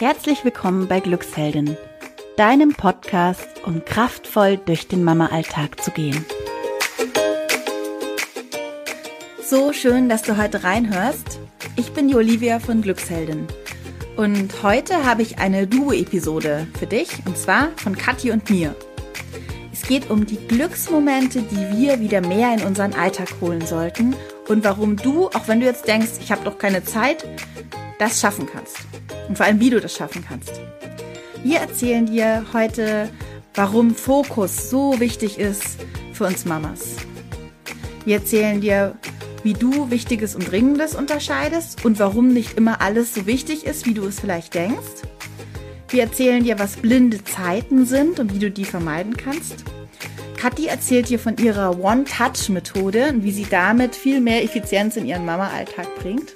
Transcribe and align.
Herzlich 0.00 0.46
willkommen 0.46 0.88
bei 0.88 0.98
Glücksheldin, 1.00 1.76
deinem 2.38 2.72
Podcast, 2.72 3.46
um 3.66 3.84
kraftvoll 3.84 4.56
durch 4.56 4.88
den 4.88 5.04
Mama-Alltag 5.04 5.82
zu 5.82 5.90
gehen. 5.90 6.24
So 9.44 9.74
schön, 9.74 10.08
dass 10.08 10.22
du 10.22 10.38
heute 10.38 10.64
reinhörst. 10.64 11.38
Ich 11.76 11.92
bin 11.92 12.08
die 12.08 12.14
Olivia 12.14 12.60
von 12.60 12.80
Glücksheldin. 12.80 13.46
Und 14.16 14.62
heute 14.62 15.04
habe 15.04 15.20
ich 15.20 15.36
eine 15.36 15.66
Duo-Episode 15.66 16.66
für 16.78 16.86
dich, 16.86 17.10
und 17.26 17.36
zwar 17.36 17.68
von 17.76 17.94
Kathi 17.94 18.30
und 18.30 18.48
mir. 18.48 18.74
Es 19.70 19.82
geht 19.82 20.08
um 20.08 20.24
die 20.24 20.38
Glücksmomente, 20.48 21.42
die 21.42 21.78
wir 21.78 22.00
wieder 22.00 22.22
mehr 22.22 22.54
in 22.54 22.62
unseren 22.62 22.94
Alltag 22.94 23.28
holen 23.42 23.66
sollten 23.66 24.16
und 24.48 24.64
warum 24.64 24.96
du, 24.96 25.26
auch 25.26 25.46
wenn 25.46 25.60
du 25.60 25.66
jetzt 25.66 25.86
denkst, 25.86 26.12
ich 26.22 26.32
habe 26.32 26.44
doch 26.46 26.56
keine 26.56 26.84
Zeit, 26.84 27.26
das 27.98 28.18
schaffen 28.18 28.48
kannst. 28.50 28.89
Und 29.30 29.36
vor 29.36 29.46
allem, 29.46 29.60
wie 29.60 29.70
du 29.70 29.80
das 29.80 29.94
schaffen 29.94 30.24
kannst. 30.26 30.60
Wir 31.44 31.60
erzählen 31.60 32.04
dir 32.04 32.46
heute, 32.52 33.08
warum 33.54 33.94
Fokus 33.94 34.68
so 34.70 34.98
wichtig 34.98 35.38
ist 35.38 35.78
für 36.12 36.24
uns 36.24 36.44
Mamas. 36.44 36.96
Wir 38.04 38.16
erzählen 38.16 38.60
dir, 38.60 38.96
wie 39.44 39.52
du 39.52 39.88
Wichtiges 39.88 40.34
und 40.34 40.50
Dringendes 40.50 40.96
unterscheidest 40.96 41.84
und 41.84 42.00
warum 42.00 42.32
nicht 42.32 42.58
immer 42.58 42.80
alles 42.80 43.14
so 43.14 43.26
wichtig 43.26 43.66
ist, 43.66 43.86
wie 43.86 43.94
du 43.94 44.04
es 44.04 44.18
vielleicht 44.18 44.54
denkst. 44.54 45.04
Wir 45.90 46.02
erzählen 46.02 46.42
dir, 46.42 46.58
was 46.58 46.78
blinde 46.78 47.22
Zeiten 47.22 47.86
sind 47.86 48.18
und 48.18 48.34
wie 48.34 48.40
du 48.40 48.50
die 48.50 48.64
vermeiden 48.64 49.16
kannst. 49.16 49.62
Kathi 50.38 50.66
erzählt 50.66 51.08
dir 51.08 51.20
von 51.20 51.36
ihrer 51.36 51.78
One-Touch-Methode 51.78 53.10
und 53.10 53.22
wie 53.22 53.30
sie 53.30 53.46
damit 53.48 53.94
viel 53.94 54.20
mehr 54.20 54.42
Effizienz 54.42 54.96
in 54.96 55.06
ihren 55.06 55.24
Mama-Alltag 55.24 55.86
bringt. 56.00 56.34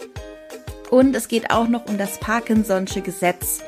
Und 0.95 1.16
es 1.16 1.27
geht 1.27 1.51
auch 1.51 1.66
noch 1.66 1.87
um 1.87 1.98
das 1.98 2.21
Parkinson'sche 2.21 3.01
Gesetz 3.01 3.65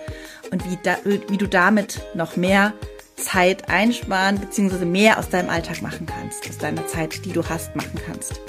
und 0.52 0.64
wie, 0.70 0.78
da, 0.84 0.96
wie 1.04 1.36
du 1.36 1.48
damit 1.48 2.00
noch 2.14 2.36
mehr 2.36 2.72
Zeit 3.16 3.68
einsparen 3.68 4.38
bzw. 4.38 4.84
mehr 4.84 5.18
aus 5.18 5.28
deinem 5.28 5.50
Alltag 5.50 5.82
machen 5.82 6.06
kannst, 6.06 6.48
aus 6.48 6.58
deiner 6.58 6.86
Zeit, 6.86 7.24
die 7.24 7.32
du 7.32 7.42
hast, 7.44 7.74
machen 7.74 8.00
kannst. 8.06 8.40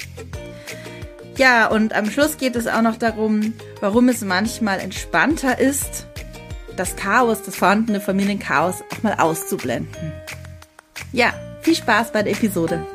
Ja, 1.37 1.65
und 1.65 1.93
am 1.93 2.11
Schluss 2.11 2.37
geht 2.37 2.55
es 2.55 2.67
auch 2.67 2.83
noch 2.83 2.97
darum, 2.97 3.55
warum 3.81 4.09
es 4.09 4.21
manchmal 4.21 4.79
entspannter 4.79 5.57
ist, 5.57 6.05
das 6.75 6.95
Chaos, 6.95 7.41
das 7.41 7.55
vorhandene 7.55 7.99
Familienchaos 7.99 8.83
auch 8.93 9.01
mal 9.01 9.15
auszublenden. 9.15 10.13
Ja, 11.13 11.33
viel 11.61 11.73
Spaß 11.75 12.11
bei 12.11 12.21
der 12.21 12.33
Episode. 12.33 12.85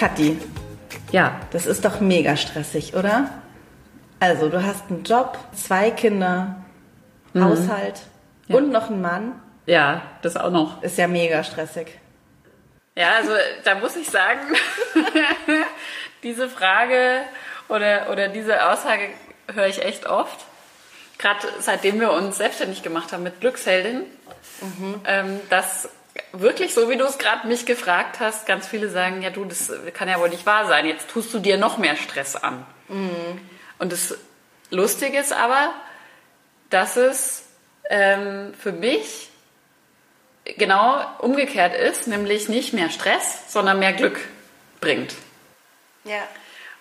Kathi. 0.00 0.38
Ja. 1.12 1.40
Das 1.50 1.66
ist 1.66 1.84
doch 1.84 2.00
mega 2.00 2.34
stressig, 2.34 2.94
oder? 2.94 3.28
Also, 4.18 4.48
du 4.48 4.64
hast 4.64 4.84
einen 4.88 5.04
Job, 5.04 5.36
zwei 5.54 5.90
Kinder, 5.90 6.56
mhm. 7.34 7.44
Haushalt 7.44 8.00
ja. 8.48 8.56
und 8.56 8.70
noch 8.70 8.88
einen 8.88 9.02
Mann. 9.02 9.42
Ja, 9.66 10.00
das 10.22 10.38
auch 10.38 10.50
noch. 10.50 10.82
Ist 10.82 10.96
ja 10.96 11.06
mega 11.06 11.44
stressig. 11.44 11.88
Ja, 12.96 13.12
also 13.16 13.32
da 13.64 13.74
muss 13.74 13.94
ich 13.94 14.08
sagen, 14.08 14.40
diese 16.22 16.48
Frage 16.48 17.20
oder, 17.68 18.10
oder 18.10 18.28
diese 18.28 18.70
Aussage 18.70 19.10
höre 19.52 19.66
ich 19.66 19.84
echt 19.84 20.06
oft. 20.06 20.46
Gerade 21.18 21.46
seitdem 21.58 22.00
wir 22.00 22.12
uns 22.12 22.38
selbstständig 22.38 22.82
gemacht 22.82 23.12
haben 23.12 23.22
mit 23.22 23.40
Glücksheldin, 23.40 24.06
mhm. 24.62 25.00
ähm, 25.04 25.40
dass 25.50 25.90
wirklich, 26.32 26.74
so 26.74 26.88
wie 26.88 26.96
du 26.96 27.04
es 27.04 27.18
gerade 27.18 27.46
mich 27.46 27.66
gefragt 27.66 28.20
hast, 28.20 28.46
ganz 28.46 28.66
viele 28.66 28.88
sagen, 28.88 29.22
ja 29.22 29.30
du, 29.30 29.44
das 29.44 29.72
kann 29.94 30.08
ja 30.08 30.18
wohl 30.20 30.28
nicht 30.28 30.46
wahr 30.46 30.66
sein, 30.66 30.86
jetzt 30.86 31.08
tust 31.10 31.32
du 31.34 31.38
dir 31.38 31.56
noch 31.56 31.78
mehr 31.78 31.96
Stress 31.96 32.36
an. 32.36 32.66
Mhm. 32.88 33.48
Und 33.78 33.92
das 33.92 34.16
Lustige 34.70 35.18
ist 35.18 35.32
aber, 35.32 35.72
dass 36.70 36.96
es 36.96 37.44
ähm, 37.88 38.54
für 38.54 38.72
mich 38.72 39.30
genau 40.44 41.04
umgekehrt 41.18 41.74
ist, 41.74 42.06
nämlich 42.06 42.48
nicht 42.48 42.72
mehr 42.72 42.90
Stress, 42.90 43.52
sondern 43.52 43.78
mehr 43.78 43.92
Glück 43.92 44.18
bringt. 44.80 45.14
Ja. 46.04 46.26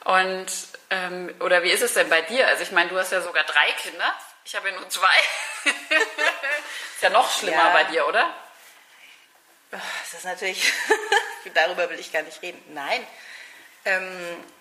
Und, 0.06 0.48
ähm, 0.90 1.34
oder 1.40 1.64
wie 1.64 1.72
ist 1.72 1.84
es 1.84 1.94
denn 1.94 2.10
bei 2.10 2.22
dir? 2.22 2.48
Also 2.48 2.64
ich 2.64 2.72
meine, 2.72 2.90
du 2.90 2.98
hast 2.98 3.12
ja 3.12 3.22
sogar 3.22 3.44
drei 3.44 3.72
Kinder. 3.82 4.14
Ich 4.46 4.56
habe 4.56 4.70
ja 4.70 4.76
nur 4.76 4.88
zwei. 4.90 5.06
ist 5.66 7.04
ja 7.04 7.10
noch 7.10 7.30
schlimmer 7.32 7.58
ja. 7.58 7.74
bei 7.74 7.84
dir, 7.86 8.08
oder? 8.08 8.34
Das 9.72 10.14
ist 10.18 10.26
natürlich, 10.26 10.74
darüber 11.54 11.90
will 11.90 12.00
ich 12.00 12.12
gar 12.12 12.24
nicht 12.24 12.42
reden. 12.42 12.60
Nein, 12.74 13.02
ähm, 13.86 14.04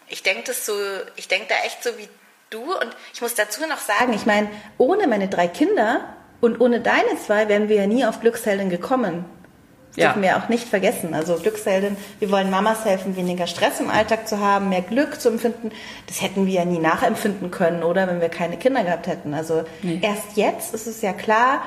ich 0.09 0.23
denke 0.23 0.45
das 0.45 0.67
so, 0.67 0.75
ich 1.17 1.29
denke 1.29 1.47
da 1.49 1.55
echt 1.65 1.83
so 1.83 1.97
wie 1.99 2.09
du 2.51 2.75
und 2.75 2.97
ich 3.13 3.21
muss 3.21 3.35
dazu 3.35 3.67
noch 3.67 3.79
sagen, 3.79 4.13
ich 4.13 4.27
meine, 4.27 4.49
ohne 4.79 5.07
meine 5.07 5.29
drei 5.29 5.49
Kinder 5.49 6.15
und 6.41 6.61
ohne 6.61 6.81
deine 6.81 7.19
zwei 7.25 7.49
wären 7.49 7.69
wir 7.69 7.77
ja 7.77 7.87
nie 7.87 8.05
auf 8.05 8.21
Glücksheldin 8.21 8.71
gekommen. 8.71 9.25
Das 9.89 9.97
ja. 9.97 10.07
dürfen 10.09 10.23
wir 10.23 10.37
auch 10.37 10.49
nicht 10.49 10.69
vergessen. 10.69 11.15
Also 11.15 11.37
Glücksheldin, 11.37 11.97
wir 12.19 12.31
wollen 12.31 12.51
Mamas 12.51 12.85
helfen, 12.85 13.17
weniger 13.17 13.47
Stress 13.47 13.81
im 13.81 13.91
Alltag 13.91 14.29
zu 14.29 14.39
haben, 14.39 14.69
mehr 14.69 14.83
Glück 14.83 15.21
zu 15.21 15.31
empfinden. 15.31 15.73
Das 16.07 16.23
hätten 16.23 16.47
wir 16.47 16.53
ja 16.53 16.65
nie 16.65 16.79
nachempfinden 16.79 17.51
können, 17.51 17.83
oder? 17.83 18.07
Wenn 18.07 18.21
wir 18.21 18.29
keine 18.29 18.59
Kinder 18.59 18.85
gehabt 18.85 19.07
hätten. 19.07 19.35
Also 19.35 19.65
nee. 19.83 19.99
erst 20.03 20.37
jetzt 20.37 20.75
ist 20.75 20.87
es 20.87 21.01
ja 21.01 21.13
klar, 21.13 21.63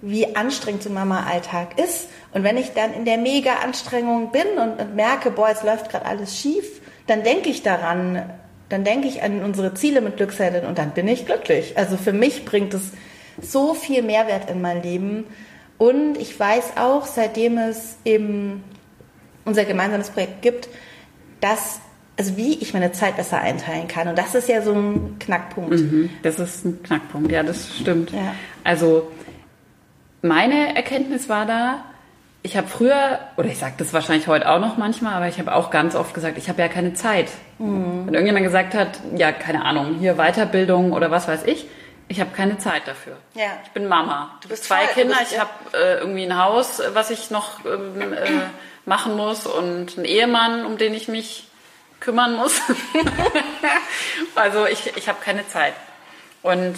wie 0.00 0.34
anstrengend 0.34 0.82
so 0.82 0.90
Mama-Alltag 0.90 1.78
ist. 1.78 2.08
Und 2.32 2.44
wenn 2.44 2.56
ich 2.56 2.72
dann 2.72 2.92
in 2.92 3.04
der 3.04 3.18
Mega-Anstrengung 3.18 4.30
bin 4.30 4.46
und, 4.56 4.80
und 4.80 4.94
merke, 4.94 5.30
boah, 5.30 5.48
jetzt 5.48 5.64
läuft 5.64 5.90
gerade 5.90 6.06
alles 6.06 6.38
schief, 6.38 6.80
dann 7.06 7.24
denke 7.24 7.48
ich 7.48 7.62
daran, 7.62 8.22
dann 8.68 8.84
denke 8.84 9.08
ich 9.08 9.22
an 9.22 9.42
unsere 9.42 9.74
Ziele 9.74 10.00
mit 10.00 10.16
Glücksheldin 10.16 10.64
und 10.64 10.78
dann 10.78 10.92
bin 10.92 11.08
ich 11.08 11.26
glücklich. 11.26 11.76
Also 11.76 11.96
für 11.96 12.12
mich 12.12 12.44
bringt 12.44 12.72
es 12.72 12.92
so 13.40 13.74
viel 13.74 14.02
Mehrwert 14.02 14.48
in 14.48 14.60
mein 14.60 14.82
Leben. 14.82 15.24
Und 15.76 16.18
ich 16.18 16.38
weiß 16.38 16.76
auch, 16.76 17.06
seitdem 17.06 17.58
es 17.58 17.96
eben 18.04 18.62
unser 19.44 19.64
gemeinsames 19.64 20.10
Projekt 20.10 20.42
gibt, 20.42 20.68
dass, 21.40 21.80
also 22.16 22.36
wie 22.36 22.54
ich 22.54 22.74
meine 22.74 22.92
Zeit 22.92 23.16
besser 23.16 23.40
einteilen 23.40 23.88
kann. 23.88 24.06
Und 24.06 24.18
das 24.18 24.34
ist 24.34 24.48
ja 24.48 24.62
so 24.62 24.72
ein 24.72 25.16
Knackpunkt. 25.18 25.70
Mhm, 25.70 26.10
das 26.22 26.38
ist 26.38 26.64
ein 26.64 26.82
Knackpunkt, 26.82 27.32
ja, 27.32 27.42
das 27.42 27.76
stimmt. 27.76 28.12
Ja. 28.12 28.34
Also 28.62 29.10
meine 30.22 30.76
Erkenntnis 30.76 31.28
war 31.28 31.46
da, 31.46 31.84
ich 32.42 32.56
habe 32.56 32.68
früher, 32.68 33.18
oder 33.36 33.48
ich 33.48 33.58
sage 33.58 33.74
das 33.76 33.92
wahrscheinlich 33.92 34.26
heute 34.26 34.48
auch 34.48 34.60
noch 34.60 34.76
manchmal, 34.78 35.14
aber 35.14 35.28
ich 35.28 35.38
habe 35.38 35.54
auch 35.54 35.70
ganz 35.70 35.94
oft 35.94 36.14
gesagt, 36.14 36.38
ich 36.38 36.48
habe 36.48 36.62
ja 36.62 36.68
keine 36.68 36.94
Zeit. 36.94 37.28
Mhm. 37.58 38.06
Wenn 38.06 38.14
irgendjemand 38.14 38.44
gesagt 38.44 38.74
hat, 38.74 38.98
ja, 39.14 39.30
keine 39.32 39.64
Ahnung, 39.64 39.96
hier 39.98 40.14
Weiterbildung 40.14 40.92
oder 40.92 41.10
was 41.10 41.28
weiß 41.28 41.44
ich, 41.44 41.66
ich 42.08 42.20
habe 42.20 42.30
keine 42.34 42.58
Zeit 42.58 42.88
dafür. 42.88 43.16
Ja. 43.34 43.50
Ich 43.64 43.70
bin 43.70 43.86
Mama. 43.86 44.36
Du 44.42 44.48
bist 44.48 44.64
zwei 44.64 44.86
voll, 44.86 44.94
Kinder, 44.94 45.16
bist, 45.18 45.32
ich 45.32 45.36
ja. 45.36 45.42
habe 45.42 45.78
äh, 45.78 45.98
irgendwie 45.98 46.24
ein 46.24 46.36
Haus, 46.36 46.82
was 46.92 47.10
ich 47.10 47.30
noch 47.30 47.64
ähm, 47.64 48.12
äh, 48.12 48.26
machen 48.84 49.16
muss 49.16 49.46
und 49.46 49.96
einen 49.96 50.04
Ehemann, 50.06 50.64
um 50.64 50.78
den 50.78 50.94
ich 50.94 51.08
mich 51.08 51.46
kümmern 52.00 52.34
muss. 52.34 52.60
also 54.34 54.66
ich, 54.66 54.96
ich 54.96 55.08
habe 55.08 55.18
keine 55.22 55.46
Zeit. 55.46 55.74
Und 56.42 56.74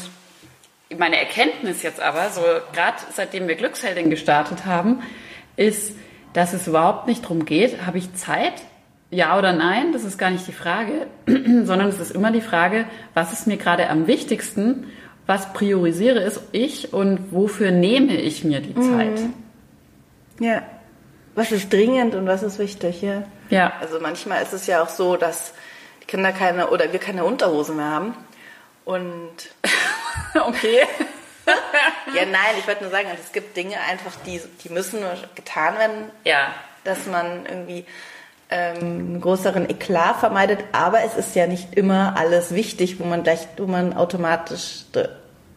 meine 0.99 1.19
Erkenntnis 1.19 1.83
jetzt 1.83 2.01
aber, 2.01 2.31
so 2.31 2.43
gerade 2.75 2.97
seitdem 3.15 3.49
wir 3.49 3.55
Glücksheldin 3.55 4.11
gestartet 4.11 4.67
haben, 4.67 5.03
ist, 5.57 5.95
dass 6.33 6.53
es 6.53 6.67
überhaupt 6.67 7.07
nicht 7.07 7.25
darum 7.25 7.45
geht, 7.45 7.87
habe 7.87 7.99
ich 7.99 8.15
Zeit? 8.15 8.55
Ja 9.11 9.39
oder 9.39 9.53
nein? 9.53 9.93
Das 9.93 10.05
ist 10.05 10.19
gar 10.19 10.31
nicht 10.31 10.47
die 10.47 10.53
Frage, 10.53 11.07
sondern 11.27 11.89
es 11.89 12.01
ist 12.01 12.13
immer 12.13 12.31
die 12.31 12.41
Frage, 12.41 12.87
was 13.15 13.33
ist 13.33 13.47
mir 13.47 13.59
gerade 13.59 13.91
am 13.91 14.07
wichtigsten? 14.07 14.87
Was 15.27 15.53
priorisiere 15.53 16.33
ich 16.53 16.93
und 16.93 17.33
wofür 17.33 17.71
nehme 17.71 18.17
ich 18.17 18.45
mir 18.45 18.61
die 18.61 18.75
Zeit? 18.75 19.21
Mhm. 19.21 19.35
Ja. 20.45 20.63
Was 21.35 21.53
ist 21.53 21.73
dringend 21.73 22.15
und 22.15 22.27
was 22.27 22.43
ist 22.43 22.59
wichtig, 22.59 23.03
ja? 23.03 23.25
Ja. 23.49 23.73
Also 23.81 24.01
manchmal 24.01 24.43
ist 24.43 24.53
es 24.53 24.67
ja 24.67 24.83
auch 24.83 24.89
so, 24.89 25.17
dass 25.17 25.55
die 26.03 26.07
Kinder 26.07 26.33
keine 26.33 26.71
oder 26.71 26.93
wir 26.93 26.99
keine 26.99 27.25
Unterhosen 27.25 27.77
mehr 27.77 27.91
haben. 27.91 28.15
Und 28.85 29.31
okay. 30.47 30.87
ja, 32.15 32.25
nein, 32.27 32.55
ich 32.59 32.67
wollte 32.67 32.83
nur 32.83 32.91
sagen, 32.91 33.09
also 33.09 33.23
es 33.25 33.33
gibt 33.33 33.57
Dinge 33.57 33.77
einfach, 33.91 34.13
die, 34.27 34.41
die 34.63 34.69
müssen 34.69 35.01
nur 35.01 35.15
getan 35.35 35.79
werden. 35.79 36.11
Ja. 36.25 36.55
Dass 36.85 37.07
man 37.07 37.47
irgendwie 37.47 37.85
ähm, 38.51 38.77
einen 38.77 39.21
größeren 39.21 39.69
Eklat 39.71 40.17
vermeidet, 40.17 40.65
aber 40.73 41.03
es 41.05 41.15
ist 41.15 41.35
ja 41.35 41.47
nicht 41.47 41.75
immer 41.75 42.17
alles 42.17 42.55
wichtig, 42.55 43.01
wo 43.01 43.05
man 43.05 43.23
gleich, 43.23 43.47
wo 43.57 43.67
man 43.67 43.95
automatisch 43.95 44.85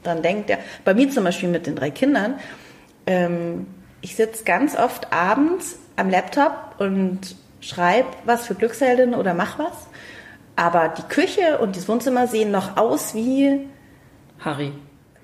dran 0.03 0.21
denkt. 0.21 0.49
Ja. 0.49 0.57
Bei 0.83 0.93
mir 0.93 1.09
zum 1.09 1.23
Beispiel 1.23 1.49
mit 1.49 1.67
den 1.67 1.75
drei 1.75 1.91
Kindern, 1.91 2.39
ähm, 3.07 3.67
ich 4.01 4.15
sitze 4.15 4.43
ganz 4.43 4.77
oft 4.77 5.11
abends 5.11 5.77
am 5.95 6.09
Laptop 6.09 6.75
und 6.77 7.35
schreibe 7.59 8.09
was 8.25 8.45
für 8.45 8.55
Glücksheldin 8.55 9.13
oder 9.13 9.33
mach 9.33 9.57
was. 9.59 9.87
Aber 10.55 10.89
die 10.89 11.03
Küche 11.03 11.57
und 11.57 11.75
das 11.75 11.87
Wohnzimmer 11.89 12.27
sehen 12.27 12.51
noch 12.51 12.77
aus 12.77 13.13
wie 13.13 13.67
Harry. 14.39 14.71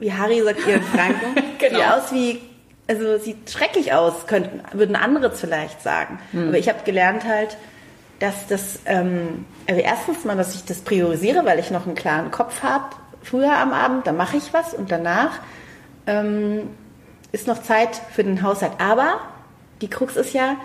Wie 0.02 0.12
Harry 0.12 0.44
sagt 0.44 0.68
ihr 0.68 0.76
in 0.76 0.84
Franken. 0.84 1.44
genau. 1.60 1.78
Sieht 1.78 1.88
aus 1.88 2.12
wie, 2.12 2.42
also 2.88 3.18
sieht 3.20 3.50
schrecklich 3.50 3.94
aus, 3.94 4.28
könnten, 4.28 4.62
würden 4.74 4.98
andere 4.98 5.32
vielleicht 5.32 5.82
sagen. 5.82 6.20
Hm. 6.32 6.50
Aber 6.50 6.58
ich 6.58 6.68
habe 6.68 6.80
gelernt 6.84 7.24
halt, 7.24 7.56
dass 8.20 8.48
das, 8.48 8.80
ähm, 8.86 9.46
also 9.70 9.80
erstens 9.80 10.26
mal, 10.26 10.36
dass 10.36 10.56
ich 10.56 10.66
das 10.66 10.80
priorisiere, 10.80 11.46
weil 11.46 11.60
ich 11.60 11.72
noch 11.72 11.86
einen 11.86 11.96
klaren 11.96 12.32
Kopf 12.32 12.64
habe, 12.64 12.96
früher 13.24 13.56
am 13.56 13.72
Abend, 13.72 14.08
dann 14.08 14.18
mache 14.18 14.38
ich 14.38 14.54
was 14.54 14.74
und 14.74 14.92
danach 14.92 15.40
ähm, 16.08 16.70
ist 17.32 17.48
noch 17.48 17.62
Zeit 17.62 18.02
für 18.12 18.24
den 18.24 18.42
Haushalt. 18.42 18.74
Aber 18.80 19.20
die 19.82 19.88
Krux 19.88 20.16
ist 20.16 20.34
ja 20.34 20.56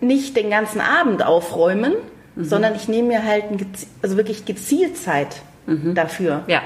nicht 0.00 0.36
den 0.36 0.50
ganzen 0.50 0.82
Abend 0.82 1.24
aufräumen, 1.24 1.94
mhm. 2.34 2.44
sondern 2.44 2.74
ich 2.74 2.86
nehme 2.86 3.08
mir 3.08 3.24
halt 3.24 3.44
also 4.02 4.18
wirklich 4.18 4.44
gezielt 4.44 4.98
Zeit 4.98 5.36
mhm. 5.66 5.94
dafür. 5.94 6.44
Ja. 6.46 6.62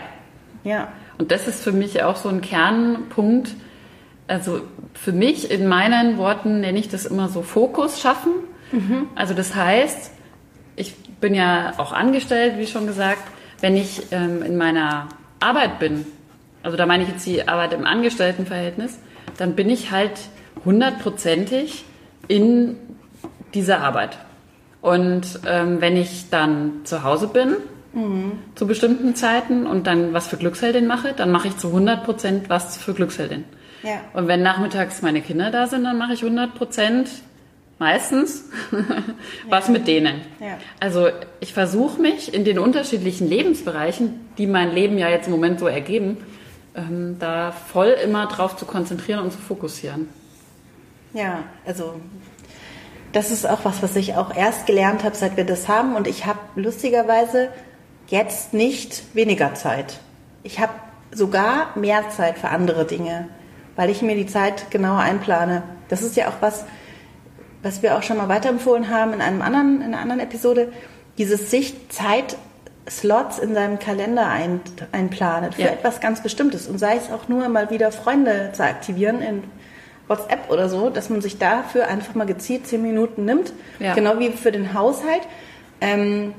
Ja. 0.65 0.89
Und 1.21 1.31
das 1.31 1.47
ist 1.47 1.63
für 1.63 1.73
mich 1.73 2.03
auch 2.03 2.17
so 2.17 2.31
ein 2.31 2.41
Kernpunkt. 2.41 3.51
Also 4.27 4.63
für 4.95 5.13
mich 5.13 5.51
in 5.51 5.69
meinen 5.69 6.17
Worten 6.17 6.61
nenne 6.61 6.79
ich 6.79 6.89
das 6.89 7.05
immer 7.05 7.29
so 7.29 7.43
Fokus 7.43 8.01
schaffen. 8.01 8.33
Mhm. 8.73 9.07
Also 9.17 9.35
das 9.35 9.55
heißt, 9.55 10.13
ich 10.77 10.97
bin 11.21 11.35
ja 11.35 11.75
auch 11.77 11.93
angestellt, 11.93 12.55
wie 12.57 12.67
schon 12.67 12.87
gesagt, 12.87 13.21
wenn 13.61 13.77
ich 13.77 14.11
ähm, 14.13 14.43
in 14.43 14.57
meiner 14.57 15.09
Arbeit 15.41 15.79
bin, 15.79 16.07
also 16.63 16.79
da 16.79 16.87
meine 16.87 17.03
ich 17.03 17.11
jetzt 17.11 17.27
die 17.27 17.47
Arbeit 17.47 17.75
im 17.75 17.85
Angestelltenverhältnis, 17.85 18.99
dann 19.37 19.55
bin 19.55 19.69
ich 19.69 19.91
halt 19.91 20.13
hundertprozentig 20.65 21.85
in 22.29 22.77
dieser 23.53 23.83
Arbeit. 23.83 24.17
Und 24.81 25.41
ähm, 25.47 25.83
wenn 25.83 25.99
ich 25.99 26.31
dann 26.31 26.81
zu 26.85 27.05
Hause 27.05 27.29
bin, 27.29 27.57
mhm. 27.93 28.39
zu 28.55 28.67
bestimmten 28.67 29.15
Zeiten 29.15 29.67
und 29.67 29.87
dann 29.87 30.13
was 30.13 30.29
für 30.29 30.37
Glücksheldin 30.37 30.87
mache, 30.87 31.13
dann 31.13 31.31
mache 31.31 31.49
ich 31.49 31.57
zu 31.57 31.69
100 31.69 32.05
Prozent 32.05 32.49
was 32.49 32.77
für 32.77 32.95
Glücksheldin. 32.95 33.45
Ja. 33.83 34.01
Und 34.13 34.29
wenn 34.29 34.43
nachmittags 34.43 35.03
meine 35.03 35.23
Kinder 35.23 35.51
da 35.51 35.67
sind, 35.67 35.85
dann 35.85 35.99
mache 35.99 36.13
ich 36.13 36.23
100 36.23 36.55
Prozent 36.55 37.09
meistens 37.79 38.45
was 39.49 39.67
ja. 39.67 39.73
mit 39.73 39.89
denen. 39.89 40.21
Ja. 40.39 40.59
Also 40.79 41.09
ich 41.41 41.55
versuche 41.55 42.01
mich 42.01 42.35
in 42.35 42.45
den 42.45 42.59
unterschiedlichen 42.59 43.29
Lebensbereichen, 43.29 44.21
die 44.39 44.47
mein 44.47 44.73
Leben 44.73 44.99
ja 44.99 45.09
jetzt 45.09 45.27
im 45.27 45.33
Moment 45.33 45.59
so 45.59 45.67
ergeben, 45.67 46.19
ähm, 46.77 47.17
da 47.19 47.53
voll 47.53 47.97
immer 48.05 48.27
drauf 48.27 48.57
zu 48.57 48.67
konzentrieren 48.67 49.21
und 49.21 49.33
zu 49.33 49.39
fokussieren. 49.39 50.09
Ja, 51.15 51.43
also 51.67 51.95
das 53.13 53.31
ist 53.31 53.49
auch 53.49 53.65
was, 53.65 53.83
was 53.83 53.97
ich 53.97 54.15
auch 54.15 54.35
erst 54.35 54.67
gelernt 54.67 55.03
habe, 55.03 55.17
seit 55.17 55.37
wir 55.37 55.45
das 55.45 55.67
haben. 55.67 55.97
Und 55.97 56.07
ich 56.07 56.27
habe 56.27 56.39
lustigerweise 56.55 57.49
jetzt 58.11 58.53
nicht 58.53 59.15
weniger 59.15 59.55
Zeit. 59.55 60.01
Ich 60.43 60.61
habe 60.61 60.73
sogar 61.13 61.77
mehr 61.77 62.11
Zeit 62.11 62.39
für 62.39 62.49
andere 62.49 62.85
Dinge, 62.85 63.29
weil 63.77 63.89
ich 63.91 64.03
mir 64.03 64.17
die 64.17 64.27
Zeit 64.27 64.71
genauer 64.71 64.99
einplane. 64.99 65.63
Das 65.89 66.03
ist 66.03 66.17
ja 66.17 66.29
auch 66.29 66.41
was, 66.41 66.65
was 67.63 67.83
wir 67.83 67.97
auch 67.97 68.03
schon 68.03 68.17
mal 68.17 68.29
weiterempfohlen 68.29 68.91
haben 68.91 69.13
in 69.13 69.21
einem 69.21 69.43
anderen, 69.43 69.81
in 69.81 69.89
einer 69.89 70.01
anderen 70.01 70.21
Episode. 70.21 70.73
Dieses 71.19 71.51
Sicht 71.51 71.93
Zeitslots 71.93 73.39
in 73.39 73.55
seinem 73.55 73.79
Kalender 73.79 74.29
ein, 74.29 74.61
einplanet 74.93 75.55
für 75.55 75.63
ja. 75.63 75.69
etwas 75.69 76.01
ganz 76.01 76.23
Bestimmtes 76.23 76.67
und 76.67 76.79
sei 76.79 76.97
es 76.97 77.11
auch 77.11 77.29
nur 77.29 77.49
mal 77.49 77.71
wieder 77.71 77.93
Freunde 77.93 78.51
zu 78.53 78.65
aktivieren 78.65 79.23
in 79.23 79.45
WhatsApp 80.09 80.51
oder 80.51 80.69
so, 80.69 80.91
dass 80.91 81.09
man 81.11 81.21
sich 81.21 81.39
dafür 81.39 81.87
einfach 81.87 82.15
mal 82.15 82.27
gezielt 82.27 82.67
zehn 82.67 82.83
Minuten 82.83 83.25
nimmt, 83.25 83.53
ja. 83.79 83.95
genau 83.95 84.19
wie 84.19 84.31
für 84.31 84.51
den 84.51 84.75
Haushalt. 84.75 85.23
Ähm, 85.81 86.35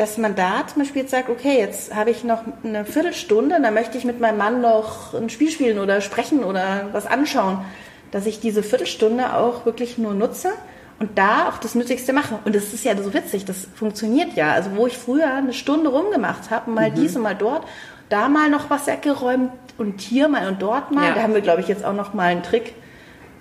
dass 0.00 0.18
man 0.18 0.34
da 0.34 0.66
zum 0.66 0.82
Beispiel 0.82 1.02
jetzt 1.02 1.10
sagt, 1.10 1.28
okay, 1.28 1.58
jetzt 1.58 1.94
habe 1.94 2.10
ich 2.10 2.24
noch 2.24 2.42
eine 2.64 2.84
Viertelstunde, 2.84 3.60
da 3.62 3.70
möchte 3.70 3.98
ich 3.98 4.04
mit 4.04 4.20
meinem 4.20 4.38
Mann 4.38 4.60
noch 4.60 5.14
ein 5.14 5.30
Spiel 5.30 5.50
spielen 5.50 5.78
oder 5.78 6.00
sprechen 6.00 6.42
oder 6.42 6.88
was 6.92 7.06
anschauen, 7.06 7.64
dass 8.10 8.26
ich 8.26 8.40
diese 8.40 8.62
Viertelstunde 8.62 9.34
auch 9.34 9.66
wirklich 9.66 9.98
nur 9.98 10.14
nutze 10.14 10.50
und 10.98 11.18
da 11.18 11.48
auch 11.48 11.58
das 11.58 11.74
Nötigste 11.74 12.12
mache. 12.12 12.38
Und 12.44 12.54
das 12.54 12.72
ist 12.72 12.84
ja 12.84 12.96
so 12.96 13.14
witzig, 13.14 13.44
das 13.44 13.68
funktioniert 13.74 14.34
ja. 14.34 14.52
Also 14.52 14.70
wo 14.74 14.86
ich 14.86 14.96
früher 14.96 15.32
eine 15.32 15.52
Stunde 15.52 15.90
rumgemacht 15.90 16.50
habe, 16.50 16.70
mal 16.70 16.90
mhm. 16.90 16.94
dies 16.94 17.16
und 17.16 17.22
mal 17.22 17.34
dort, 17.34 17.66
da 18.08 18.28
mal 18.28 18.50
noch 18.50 18.70
was 18.70 18.86
weggeräumt, 18.86 19.52
und 19.80 20.00
hier 20.02 20.28
mal 20.28 20.46
und 20.46 20.60
dort 20.60 20.92
mal. 20.92 21.08
Ja. 21.08 21.14
Da 21.14 21.22
haben 21.22 21.34
wir, 21.34 21.40
glaube 21.40 21.62
ich, 21.62 21.68
jetzt 21.68 21.84
auch 21.84 21.94
noch 21.94 22.12
mal 22.12 22.26
einen 22.26 22.42
Trick, 22.42 22.74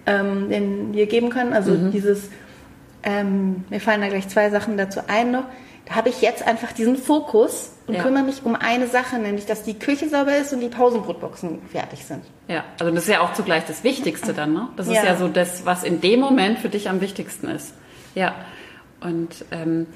ähm, 0.05 0.49
den 0.49 0.93
wir 0.93 1.05
geben 1.05 1.29
können. 1.29 1.53
Also 1.53 1.71
mhm. 1.71 1.91
dieses, 1.91 2.29
ähm, 3.03 3.65
mir 3.69 3.81
fallen 3.81 3.99
da 4.01 4.07
gleich 4.07 4.29
zwei 4.29 4.49
Sachen 4.49 4.77
dazu 4.77 5.01
ein 5.07 5.31
noch. 5.31 5.43
Habe 5.89 6.09
ich 6.09 6.21
jetzt 6.21 6.45
einfach 6.45 6.71
diesen 6.71 6.95
Fokus 6.97 7.71
und 7.87 7.95
ja. 7.95 8.03
kümmere 8.03 8.23
mich 8.23 8.45
um 8.45 8.55
eine 8.55 8.87
Sache, 8.87 9.17
nämlich 9.17 9.47
dass 9.47 9.63
die 9.63 9.77
Küche 9.77 10.07
sauber 10.07 10.37
ist 10.37 10.53
und 10.53 10.59
die 10.59 10.67
Pausenbrotboxen 10.67 11.63
fertig 11.71 12.05
sind. 12.05 12.23
Ja, 12.47 12.63
also 12.79 12.93
das 12.93 13.03
ist 13.03 13.09
ja 13.09 13.21
auch 13.21 13.33
zugleich 13.33 13.65
das 13.65 13.83
Wichtigste 13.83 14.33
dann, 14.33 14.53
ne? 14.53 14.69
Das 14.75 14.87
ist 14.87 14.93
ja, 14.93 15.03
ja 15.03 15.15
so 15.17 15.27
das, 15.27 15.65
was 15.65 15.83
in 15.83 15.99
dem 15.99 16.19
Moment 16.19 16.59
für 16.59 16.69
dich 16.69 16.89
am 16.89 17.01
wichtigsten 17.01 17.47
ist. 17.47 17.73
Ja. 18.13 18.35
Und 19.01 19.45
ähm, 19.51 19.87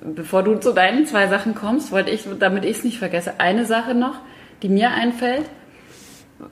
bevor 0.00 0.42
du 0.42 0.56
zu 0.56 0.72
deinen 0.72 1.06
zwei 1.06 1.26
Sachen 1.26 1.54
kommst, 1.54 1.90
wollte 1.90 2.10
ich, 2.10 2.24
damit 2.38 2.64
ich 2.64 2.78
es 2.78 2.84
nicht 2.84 2.98
vergesse, 2.98 3.40
eine 3.40 3.66
Sache 3.66 3.94
noch, 3.94 4.20
die 4.62 4.68
mir 4.68 4.90
einfällt. 4.90 5.46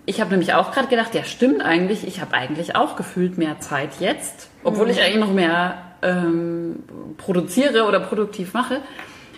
Ich 0.06 0.20
habe 0.20 0.30
nämlich 0.30 0.54
auch 0.54 0.72
gerade 0.72 0.88
gedacht, 0.88 1.14
ja 1.14 1.24
stimmt 1.24 1.62
eigentlich, 1.62 2.06
ich 2.06 2.20
habe 2.20 2.34
eigentlich 2.34 2.74
auch 2.74 2.96
gefühlt 2.96 3.38
mehr 3.38 3.60
Zeit 3.60 4.00
jetzt, 4.00 4.48
obwohl 4.62 4.90
ich 4.90 4.96
mhm. 4.96 5.02
eigentlich 5.02 5.20
noch 5.20 5.32
mehr 5.32 5.83
ähm, 6.04 6.84
produziere 7.16 7.84
oder 7.84 8.00
produktiv 8.00 8.52
mache. 8.54 8.80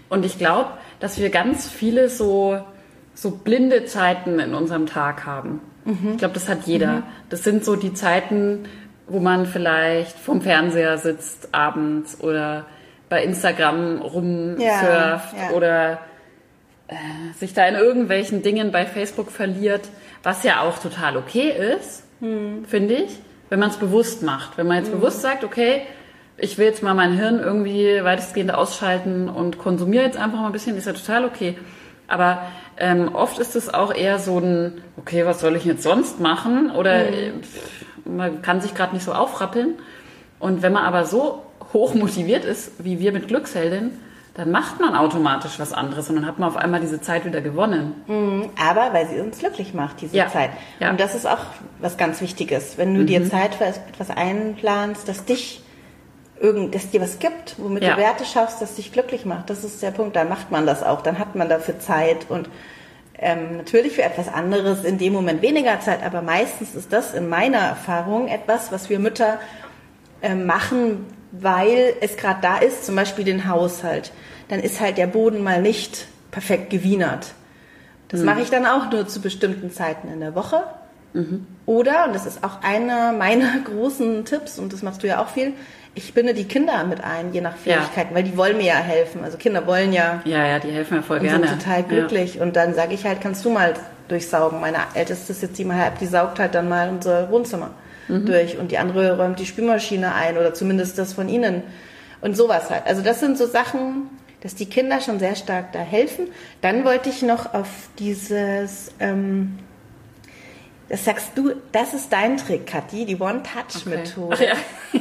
Und 0.09 0.25
ich 0.25 0.39
glaube, 0.39 0.71
dass 1.01 1.19
wir 1.19 1.31
ganz 1.31 1.69
viele 1.69 2.09
so, 2.09 2.59
so 3.15 3.31
blinde 3.31 3.87
Zeiten 3.87 4.39
in 4.39 4.55
unserem 4.55 4.87
Tag 4.87 5.25
haben. 5.25 5.61
Mhm. 5.85 6.13
Ich 6.13 6.19
glaube, 6.19 6.35
das 6.35 6.49
hat 6.49 6.67
jeder. 6.67 6.93
Mhm. 6.93 7.03
Das 7.31 7.45
sind 7.45 7.65
so 7.65 7.77
die 7.77 7.95
Zeiten, 7.95 8.65
wo 9.09 9.21
man 9.21 9.47
vielleicht 9.47 10.19
vom 10.19 10.43
Fernseher 10.43 10.99
sitzt 10.99 11.55
abends 11.55 12.21
oder 12.21 12.67
bei 13.09 13.23
Instagram 13.23 14.03
rumsurft 14.03 14.61
ja, 14.61 15.21
ja. 15.37 15.51
oder 15.55 15.99
äh, 16.89 16.95
sich 17.39 17.55
da 17.55 17.67
in 17.67 17.77
irgendwelchen 17.77 18.43
Dingen 18.43 18.73
bei 18.73 18.85
Facebook 18.85 19.31
verliert, 19.31 19.89
was 20.25 20.43
ja 20.43 20.61
auch 20.61 20.79
total 20.79 21.17
okay 21.17 21.53
ist, 21.77 22.03
hm. 22.21 22.65
finde 22.65 22.95
ich, 22.95 23.21
wenn 23.49 23.61
man 23.61 23.71
es 23.71 23.77
bewusst 23.77 24.25
macht. 24.25 24.59
Wenn 24.59 24.67
man 24.67 24.79
jetzt 24.79 24.91
hm. 24.91 24.99
bewusst 24.99 25.23
sagt, 25.23 25.45
okay, 25.45 25.83
ich 26.39 26.59
will 26.59 26.67
jetzt 26.67 26.83
mal 26.83 26.95
mein 26.95 27.13
Hirn 27.13 27.41
irgendwie 27.41 28.03
weitestgehend 28.03 28.53
ausschalten 28.53 29.29
und 29.29 29.59
konsumiere 29.59 30.05
jetzt 30.05 30.19
einfach 30.19 30.39
mal 30.39 30.47
ein 30.47 30.53
bisschen, 30.53 30.77
ist 30.77 30.87
ja 30.87 30.93
total 30.93 31.25
okay. 31.25 31.57
Aber 32.09 32.43
ähm, 32.77 33.15
oft 33.15 33.39
ist 33.39 33.57
es 33.57 33.73
auch 33.73 33.93
eher 33.93 34.19
so 34.19 34.39
ein, 34.39 34.83
okay, 34.97 35.25
was 35.25 35.41
soll 35.41 35.57
ich 35.57 35.65
jetzt 35.65 35.83
sonst 35.83 36.21
machen? 36.21 36.71
Oder 36.71 37.07
hm. 37.07 38.17
man 38.17 38.43
kann 38.43 38.61
sich 38.61 38.75
gerade 38.75 38.95
nicht 38.95 39.05
so 39.05 39.13
aufrappeln. 39.13 39.75
Und 40.39 40.63
wenn 40.63 40.73
man 40.73 40.85
aber 40.85 41.05
so 41.05 41.43
hoch 41.73 41.95
motiviert 41.95 42.45
ist, 42.45 42.73
wie 42.79 43.01
wir 43.01 43.13
mit 43.13 43.29
Glücksheldin, 43.29 43.93
dann 44.35 44.51
macht 44.51 44.81
man 44.81 44.95
automatisch 44.95 45.59
was 45.59 45.73
anderes 45.73 46.11
und 46.11 46.17
dann 46.17 46.27
hat 46.27 46.39
man 46.39 46.51
auf 46.51 46.59
einmal 46.59 46.81
diese 46.81 47.01
Zeit 47.01 47.25
wieder 47.25 47.41
gewonnen. 47.41 47.95
Mhm, 48.07 48.51
aber 48.61 48.93
weil 48.93 49.09
sie 49.09 49.19
uns 49.19 49.39
glücklich 49.39 49.73
macht, 49.73 50.03
diese 50.03 50.15
ja. 50.15 50.29
Zeit. 50.29 50.51
Ja. 50.79 50.91
Und 50.91 51.01
das 51.01 51.15
ist 51.15 51.27
auch 51.27 51.39
was 51.81 51.97
ganz 51.97 52.21
Wichtiges. 52.21 52.77
Wenn 52.77 52.93
du 52.93 53.01
mhm. 53.01 53.07
dir 53.07 53.31
Zeit 53.31 53.55
für 53.55 53.65
etwas 53.65 54.11
einplanst, 54.11 55.09
das 55.09 55.25
dich 55.25 55.63
irgend, 56.41 56.75
dass 56.75 56.91
dir 56.91 57.01
was 57.01 57.19
gibt, 57.19 57.57
womit 57.59 57.83
ja. 57.83 57.95
du 57.95 58.01
Werte 58.01 58.25
schaffst, 58.25 58.61
das 58.61 58.75
dich 58.75 58.93
glücklich 58.93 59.25
macht. 59.25 59.51
Das 59.51 59.65
ist 59.65 59.83
der 59.83 59.91
Punkt. 59.91 60.17
Dann 60.17 60.29
macht 60.29 60.51
man 60.51 60.67
das 60.67 60.83
auch. 60.83 61.03
Dann 61.03 61.19
hat 61.19 61.35
man 61.35 61.49
dafür 61.49 61.79
Zeit 61.79 62.27
und 62.29 62.49
ähm, 63.19 63.57
natürlich 63.57 63.95
für 63.95 64.03
etwas 64.03 64.29
anderes 64.29 64.85
in 64.85 64.99
dem 64.99 65.13
Moment 65.13 65.41
weniger 65.41 65.81
Zeit, 65.81 66.03
aber 66.05 66.21
meistens 66.21 66.75
ist 66.75 66.93
das 66.93 67.15
in 67.15 67.29
meiner 67.29 67.59
Erfahrung 67.59 68.29
etwas, 68.29 68.73
was 68.73 68.91
wir 68.91 68.99
Mütter 68.99 69.39
äh, 70.21 70.35
machen, 70.35 71.07
weil 71.33 71.95
es 72.01 72.17
gerade 72.17 72.41
da 72.43 72.59
ist, 72.59 72.85
zum 72.85 72.95
Beispiel 72.95 73.25
den 73.25 73.49
Haushalt, 73.49 74.13
dann 74.49 74.61
ist 74.61 74.81
halt 74.81 74.99
der 74.99 75.07
Boden 75.07 75.43
mal 75.43 75.63
nicht 75.63 76.07
perfekt 76.31 76.69
gewienert. 76.69 77.33
Das 78.09 78.21
mhm. 78.21 78.27
mache 78.27 78.43
ich 78.43 78.51
dann 78.51 78.67
auch 78.67 78.91
nur 78.91 79.09
zu 79.09 79.21
bestimmten 79.21 79.71
Zeiten 79.71 80.09
in 80.09 80.21
der 80.21 80.35
Woche. 80.35 80.63
Mhm. 81.15 81.47
Oder, 81.65 82.07
und 82.07 82.15
das 82.15 82.27
ist 82.27 82.45
auch 82.45 82.63
einer 82.63 83.13
meiner 83.13 83.59
großen 83.65 84.27
Tipps, 84.27 84.59
und 84.59 84.75
das 84.75 84.83
machst 84.83 85.03
du 85.03 85.07
ja 85.07 85.23
auch 85.23 85.29
viel, 85.29 85.55
ich 85.97 86.13
binde 86.13 86.35
die 86.35 86.45
Kinder 86.45 86.85
mit 86.85 87.03
ein, 87.03 87.33
je 87.33 87.41
nach 87.41 87.57
Fähigkeiten, 87.57 88.11
ja. 88.11 88.15
weil 88.15 88.23
die 88.23 88.37
wollen 88.37 88.59
mir 88.59 88.67
ja 88.67 88.75
helfen. 88.75 89.25
Also 89.25 89.39
Kinder 89.39 89.67
wollen 89.67 89.95
ja. 89.95 90.21
Ja, 90.27 90.47
ja, 90.47 90.59
die 90.59 90.71
helfen 90.71 90.99
mir 90.99 91.03
voll 91.03 91.19
und 91.19 91.25
gerne. 91.25 91.49
sind 91.49 91.63
total 91.63 91.83
glücklich. 91.83 92.35
Ja. 92.35 92.43
Und 92.43 92.55
dann 92.55 92.75
sage 92.75 92.93
ich 92.93 93.05
halt, 93.05 93.23
kannst 93.23 93.45
du 93.47 93.51
mal 93.51 93.73
durchsaugen. 94.09 94.61
Meine 94.61 94.77
älteste 94.95 95.33
ist 95.33 95.43
jetzt 95.43 95.57
siebeneinhalb, 95.57 95.99
die 95.99 96.07
saugt 96.07 96.39
halt 96.39 96.55
dann 96.55 96.69
mal 96.69 96.91
unser 96.91 97.31
Wohnzimmer 97.31 97.71
mhm. 98.09 98.27
durch 98.27 98.59
und 98.59 98.73
die 98.73 98.79
andere 98.79 99.17
räumt 99.17 99.39
die 99.41 99.47
Spülmaschine 99.47 100.15
ein 100.15 100.37
oder 100.37 100.53
zumindest 100.53 100.99
das 100.99 101.15
von 101.15 101.31
ihnen 101.31 101.63
und 102.21 102.37
sowas 102.37 102.69
halt. 102.69 102.87
Also 102.87 103.01
das 103.01 103.21
sind 103.21 103.39
so 103.39 103.47
Sachen, 103.47 104.11
dass 104.43 104.55
die 104.55 104.67
Kinder 104.67 105.01
schon 105.01 105.19
sehr 105.19 105.35
stark 105.35 105.73
da 105.73 105.79
helfen. 105.79 106.29
Dann 106.61 106.85
wollte 106.85 107.09
ich 107.09 107.23
noch 107.23 107.55
auf 107.55 107.69
dieses, 107.99 108.93
ähm, 109.01 109.59
das 110.89 111.05
sagst 111.05 111.33
du, 111.35 111.53
das 111.73 111.95
ist 111.95 112.13
dein 112.13 112.37
Trick, 112.37 112.67
Kathi, 112.67 113.05
die 113.07 113.17
One-Touch-Methode. 113.17 114.35
Okay. 114.35 114.47
Ja. 114.47 115.01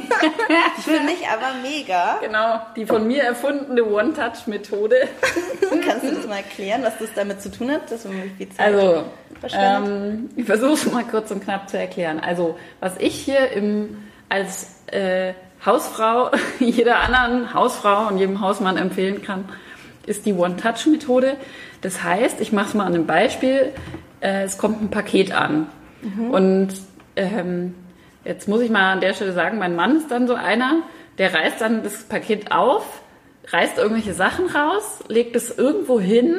die 0.76 0.80
finde 0.82 1.12
ich 1.12 1.28
aber 1.28 1.54
mega. 1.62 2.18
Genau, 2.20 2.60
die 2.74 2.84
von 2.86 3.06
mir 3.06 3.22
erfundene 3.22 3.84
One-Touch-Methode. 3.84 4.96
Kannst 5.86 6.04
du 6.04 6.14
das 6.16 6.26
mal 6.26 6.38
erklären, 6.38 6.82
was 6.82 6.98
das 6.98 7.10
damit 7.14 7.40
zu 7.40 7.52
tun 7.52 7.70
hat? 7.70 7.90
Dass 7.90 8.04
man 8.04 8.32
viel 8.36 8.48
Zeit 8.48 8.66
also, 8.66 9.04
ähm, 9.52 10.30
ich 10.34 10.44
versuche 10.44 10.72
es 10.72 10.90
mal 10.90 11.04
kurz 11.04 11.30
und 11.30 11.44
knapp 11.44 11.68
zu 11.68 11.78
erklären. 11.78 12.18
Also, 12.18 12.58
was 12.80 12.96
ich 12.98 13.14
hier 13.14 13.50
im, 13.52 14.08
als 14.28 14.74
äh, 14.86 15.34
Hausfrau, 15.64 16.32
jeder 16.58 16.98
anderen 16.98 17.54
Hausfrau 17.54 18.08
und 18.08 18.18
jedem 18.18 18.40
Hausmann 18.40 18.76
empfehlen 18.76 19.22
kann, 19.22 19.48
ist 20.04 20.26
die 20.26 20.32
One-Touch-Methode. 20.32 21.36
Das 21.80 22.02
heißt, 22.02 22.40
ich 22.40 22.52
mache 22.52 22.68
es 22.68 22.74
mal 22.74 22.86
an 22.86 22.94
einem 22.94 23.06
Beispiel. 23.06 23.72
Äh, 24.20 24.44
es 24.44 24.58
kommt 24.58 24.82
ein 24.82 24.90
Paket 24.90 25.32
an. 25.32 25.66
Mhm. 26.02 26.30
Und 26.30 26.68
ähm, 27.16 27.74
jetzt 28.24 28.48
muss 28.48 28.60
ich 28.60 28.70
mal 28.70 28.92
an 28.92 29.00
der 29.00 29.14
Stelle 29.14 29.32
sagen, 29.32 29.58
mein 29.58 29.74
Mann 29.74 29.96
ist 29.96 30.10
dann 30.10 30.26
so 30.26 30.34
einer, 30.34 30.82
der 31.18 31.34
reißt 31.34 31.60
dann 31.60 31.82
das 31.82 32.04
Paket 32.04 32.52
auf, 32.52 33.00
reißt 33.48 33.78
irgendwelche 33.78 34.14
Sachen 34.14 34.46
raus, 34.46 35.00
legt 35.08 35.36
es 35.36 35.56
irgendwo 35.56 36.00
hin, 36.00 36.34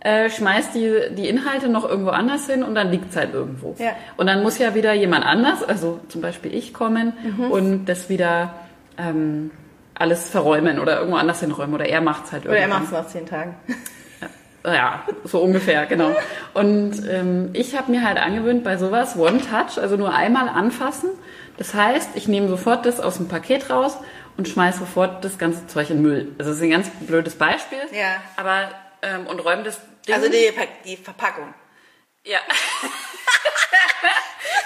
äh, 0.00 0.30
schmeißt 0.30 0.74
die, 0.74 1.14
die 1.16 1.28
Inhalte 1.28 1.68
noch 1.68 1.88
irgendwo 1.88 2.10
anders 2.10 2.46
hin 2.46 2.62
und 2.62 2.74
dann 2.74 2.90
liegt 2.90 3.10
es 3.10 3.16
halt 3.16 3.34
irgendwo. 3.34 3.74
Ja. 3.78 3.92
Und 4.16 4.26
dann 4.26 4.42
muss 4.42 4.58
ja 4.58 4.74
wieder 4.74 4.92
jemand 4.92 5.24
anders, 5.24 5.62
also 5.62 6.00
zum 6.08 6.20
Beispiel 6.20 6.54
ich, 6.54 6.72
kommen 6.72 7.12
mhm. 7.22 7.50
und 7.50 7.86
das 7.86 8.08
wieder 8.08 8.54
ähm, 8.98 9.50
alles 9.94 10.28
verräumen 10.28 10.78
oder 10.78 10.98
irgendwo 10.98 11.16
anders 11.16 11.40
hinräumen. 11.40 11.74
Oder 11.74 11.86
er 11.86 12.00
macht 12.00 12.26
es 12.26 12.32
halt 12.32 12.44
irgendwann. 12.44 12.64
Oder 12.64 12.74
er 12.74 12.80
macht 12.80 12.84
es 12.84 12.92
nach 12.92 13.06
zehn 13.08 13.26
Tagen. 13.26 13.56
Ja, 14.66 15.04
so 15.22 15.40
ungefähr, 15.40 15.86
genau. 15.86 16.16
Und 16.52 17.08
ähm, 17.08 17.50
ich 17.52 17.76
habe 17.76 17.92
mir 17.92 18.02
halt 18.02 18.18
angewöhnt, 18.18 18.64
bei 18.64 18.76
sowas 18.76 19.16
One 19.16 19.40
Touch, 19.40 19.80
also 19.80 19.96
nur 19.96 20.12
einmal 20.12 20.48
anfassen. 20.48 21.10
Das 21.56 21.72
heißt, 21.72 22.10
ich 22.14 22.26
nehme 22.26 22.48
sofort 22.48 22.84
das 22.84 23.00
aus 23.00 23.16
dem 23.16 23.28
Paket 23.28 23.70
raus 23.70 23.96
und 24.36 24.48
schmeiße 24.48 24.80
sofort 24.80 25.24
das 25.24 25.38
ganze 25.38 25.68
Zeug 25.68 25.90
in 25.90 26.02
Müll. 26.02 26.34
Also 26.38 26.50
das 26.50 26.58
ist 26.58 26.64
ein 26.64 26.70
ganz 26.70 26.90
blödes 27.00 27.36
Beispiel. 27.36 27.78
Ja. 27.92 28.20
Aber 28.36 28.70
ähm, 29.02 29.28
und 29.28 29.38
räume 29.40 29.62
das 29.62 29.80
Ding. 30.06 30.14
Also 30.14 30.28
die, 30.28 30.52
die 30.84 30.96
Verpackung. 30.96 31.54
Ja. 32.24 32.40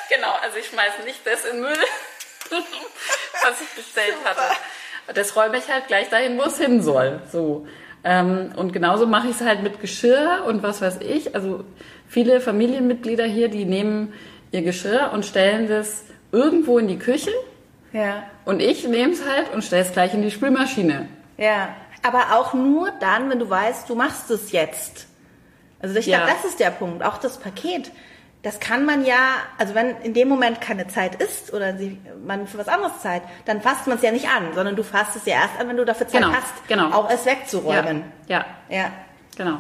genau, 0.09 0.33
also 0.43 0.57
ich 0.57 0.67
schmeiße 0.67 1.03
nicht 1.05 1.21
das 1.27 1.45
in 1.45 1.61
Müll, 1.61 1.77
was 2.51 3.61
ich 3.61 3.69
bestellt 3.77 4.15
Super. 4.17 4.31
hatte. 4.31 4.57
Das 5.15 5.37
räume 5.37 5.59
ich 5.59 5.69
halt 5.69 5.89
gleich 5.89 6.09
dahin, 6.09 6.39
wo 6.39 6.45
es 6.45 6.59
hin 6.59 6.83
soll. 6.83 7.21
So. 7.31 7.67
Ähm, 8.03 8.53
und 8.57 8.73
genauso 8.73 9.07
mache 9.07 9.29
ich 9.29 9.37
es 9.37 9.47
halt 9.47 9.63
mit 9.63 9.81
Geschirr 9.81 10.45
und 10.47 10.63
was 10.63 10.81
weiß 10.81 11.01
ich. 11.01 11.35
Also 11.35 11.65
viele 12.09 12.41
Familienmitglieder 12.41 13.25
hier, 13.25 13.49
die 13.49 13.65
nehmen 13.65 14.13
ihr 14.53 14.63
Geschirr 14.63 15.11
und 15.13 15.25
stellen 15.25 15.69
das 15.69 16.05
irgendwo 16.33 16.79
in 16.79 16.89
die 16.89 16.99
Küche. 16.99 17.31
Ja. 17.93 18.23
Und 18.45 18.61
ich 18.61 18.87
nehme 18.87 19.13
es 19.13 19.27
halt 19.27 19.53
und 19.53 19.63
stelle 19.63 19.83
es 19.83 19.93
gleich 19.93 20.15
in 20.15 20.23
die 20.23 20.31
Spülmaschine. 20.31 21.09
Ja. 21.37 21.75
Aber 22.03 22.39
auch 22.39 22.55
nur 22.55 22.91
dann, 23.01 23.29
wenn 23.29 23.39
du 23.39 23.51
weißt, 23.51 23.89
du 23.89 23.95
machst 23.95 24.31
es 24.31 24.53
jetzt. 24.53 25.07
Also 25.81 25.99
ich 25.99 26.07
glaube, 26.07 26.27
das 26.27 26.51
ist 26.51 26.61
der 26.61 26.71
Punkt. 26.71 27.05
Auch 27.05 27.19
das 27.19 27.39
Paket. 27.39 27.91
Das 28.43 28.59
kann 28.59 28.87
man 28.87 29.05
ja, 29.05 29.35
also 29.59 29.75
wenn 29.75 29.97
in 30.03 30.15
dem 30.15 30.29
Moment 30.29 30.63
keine 30.63 30.89
Zeit 30.89 31.21
ist 31.23 31.53
oder 31.53 31.75
man 32.25 32.47
für 32.47 32.57
was 32.57 32.69
anderes 32.69 33.01
Zeit, 33.03 33.23
dann 33.45 33.61
fasst 33.61 33.87
man 33.87 33.99
es 33.99 34.03
ja 34.03 34.13
nicht 34.13 34.29
an, 34.29 34.55
sondern 34.55 34.77
du 34.77 34.83
fasst 34.83 35.15
es 35.17 35.27
ja 35.27 35.35
erst 35.35 35.61
an, 35.61 35.69
wenn 35.69 35.77
du 35.77 35.85
dafür 35.85 36.09
Zeit 36.09 36.23
genau, 36.23 36.33
hast, 36.33 36.69
genau. 36.69 36.91
auch 36.91 37.11
es 37.11 37.27
wegzuräumen. 37.27 38.05
Ja, 38.29 38.47
ja. 38.71 38.77
ja. 38.77 38.93
Genau. 39.37 39.59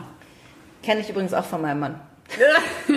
Kenne 0.82 1.00
ich 1.00 1.10
übrigens 1.10 1.34
auch 1.34 1.44
von 1.44 1.60
meinem 1.60 1.80
Mann. 1.80 2.00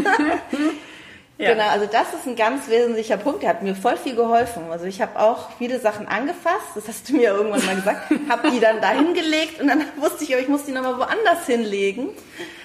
ja. 1.37 1.51
Genau, 1.51 1.67
also 1.67 1.85
das 1.85 2.13
ist 2.13 2.27
ein 2.27 2.37
ganz 2.37 2.69
wesentlicher 2.69 3.17
Punkt. 3.17 3.43
Der 3.43 3.49
hat 3.49 3.61
mir 3.61 3.75
voll 3.75 3.97
viel 3.97 4.15
geholfen. 4.15 4.63
Also 4.71 4.85
ich 4.85 5.01
habe 5.01 5.19
auch 5.19 5.49
viele 5.57 5.81
Sachen 5.81 6.07
angefasst, 6.07 6.75
das 6.75 6.87
hast 6.87 7.09
du 7.09 7.17
mir 7.17 7.31
irgendwann 7.31 7.65
mal 7.65 7.75
gesagt, 7.75 8.09
habe 8.29 8.51
die 8.51 8.61
dann 8.61 8.79
da 8.79 8.91
hingelegt 8.91 9.59
und 9.59 9.67
dann 9.67 9.83
wusste 9.97 10.23
ich, 10.23 10.33
aber 10.33 10.41
ich 10.41 10.47
muss 10.47 10.63
die 10.63 10.71
nochmal 10.71 10.97
woanders 10.97 11.45
hinlegen. 11.45 12.09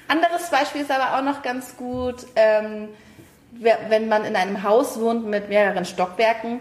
Anderes 0.06 0.50
Beispiel 0.50 0.82
ist 0.82 0.90
aber 0.90 1.18
auch 1.18 1.22
noch 1.22 1.42
ganz 1.42 1.76
gut, 1.76 2.26
ähm, 2.36 2.88
wenn 3.52 4.08
man 4.08 4.24
in 4.24 4.36
einem 4.36 4.62
Haus 4.62 5.00
wohnt 5.00 5.26
mit 5.26 5.48
mehreren 5.48 5.84
Stockwerken. 5.84 6.60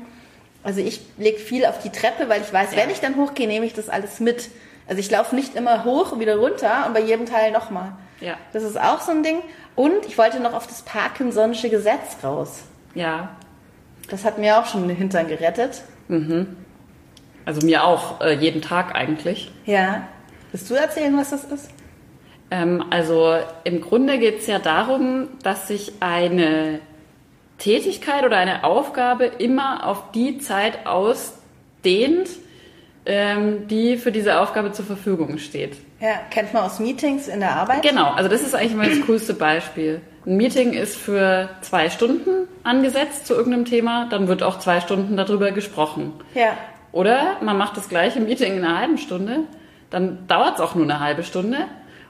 Also 0.63 0.82
ich 0.82 1.01
lege 1.17 1.38
viel 1.38 1.65
auf 1.65 1.79
die 1.79 1.91
Treppe, 1.91 2.29
weil 2.29 2.41
ich 2.41 2.51
weiß, 2.51 2.72
ja. 2.72 2.77
wenn 2.77 2.89
ich 2.89 3.00
dann 3.00 3.15
hochgehe, 3.15 3.48
nehme 3.48 3.65
ich 3.65 3.74
das 3.74 3.89
alles 3.89 4.20
mit. 4.20 4.50
Also 4.88 5.00
ich 5.00 5.12
laufe 5.12 5.36
nicht 5.36 5.56
immer 5.56 5.84
hoch 5.84 6.13
und 6.13 6.20
wieder 6.20 6.38
runter 6.38 6.86
und 6.88 6.94
bei 6.94 7.01
jedem 7.01 7.25
Teil 7.25 7.51
nochmal. 7.51 7.94
Ja. 8.20 8.36
Das 8.53 8.63
ist 8.63 8.79
auch 8.79 9.01
so 9.01 9.12
ein 9.12 9.24
Ding. 9.24 9.38
Und 9.75 10.06
ich 10.08 10.17
wollte 10.17 10.39
noch 10.39 10.53
auf 10.53 10.65
das 10.65 10.86
Parkinson'sche 10.86 11.70
Gesetz 11.70 12.17
raus. 12.24 12.63
Ja. 12.96 13.29
Das 14.10 14.24
hat 14.24 14.39
mir 14.39 14.60
auch 14.60 14.65
schon 14.65 14.88
den 14.88 14.98
Hintern 14.98 15.27
gerettet. 15.27 15.84
Mhm. 16.08 16.56
Also 17.46 17.65
mir 17.65 17.84
auch, 17.84 18.22
äh, 18.22 18.34
jeden 18.34 18.62
Tag 18.62 18.96
eigentlich. 18.96 19.51
Ja. 19.65 20.08
Willst 20.51 20.70
du 20.70 20.75
erzählen, 20.75 21.15
was 21.17 21.29
das 21.29 21.44
ist? 21.44 21.70
Ähm, 22.50 22.84
also 22.89 23.36
im 23.63 23.82
Grunde 23.82 24.20
geht 24.20 24.39
es 24.39 24.48
ja 24.48 24.60
darum, 24.60 25.27
dass 25.44 25.68
sich 25.68 25.94
eine 26.00 26.80
Tätigkeit 27.58 28.24
oder 28.24 28.38
eine 28.38 28.63
Aufgabe 28.63 29.25
immer 29.25 29.86
auf 29.86 30.12
die 30.12 30.38
Zeit 30.39 30.86
ausdehnt, 30.86 32.30
ähm, 33.06 33.68
die 33.68 33.98
für 33.98 34.12
diese 34.12 34.39
Aufgabe 34.39 34.72
zur 34.72 34.86
Verfügung 34.86 35.38
steht. 35.38 35.77
Ja, 36.00 36.20
kennt 36.30 36.54
man 36.54 36.63
aus 36.63 36.80
Meetings 36.80 37.27
in 37.27 37.39
der 37.39 37.56
Arbeit? 37.56 37.82
Genau, 37.82 38.12
also 38.12 38.30
das 38.30 38.42
ist 38.42 38.54
eigentlich 38.54 38.75
mal 38.75 38.89
das 38.89 39.01
coolste 39.08 39.34
Beispiel. 39.34 40.01
Ein 40.25 40.38
Meeting 40.38 40.74
ist 40.74 40.96
für 40.96 41.50
zwei 41.62 41.89
Stunden 41.89 42.48
angesetzt 42.63 43.25
zu 43.25 43.34
irgendeinem 43.34 43.66
Thema, 43.66 44.08
dann 44.10 44.27
wird 44.27 44.44
auch 44.44 44.60
zwei 44.60 44.80
Stunden 44.80 45.18
darüber 45.18 45.51
gesprochen. 45.51 46.13
Ja. 46.36 46.50
Oder 46.92 47.38
man 47.42 47.58
macht 47.58 47.77
das 47.77 47.89
gleiche 47.89 48.20
Meeting 48.20 48.58
in 48.58 48.63
einer 48.63 48.77
halben 48.77 48.98
Stunde, 48.98 49.39
dann 49.89 50.27
dauert 50.27 50.56
es 50.56 50.62
auch 50.62 50.75
nur 50.75 50.84
eine 50.84 51.00
halbe 51.00 51.24
Stunde 51.24 51.66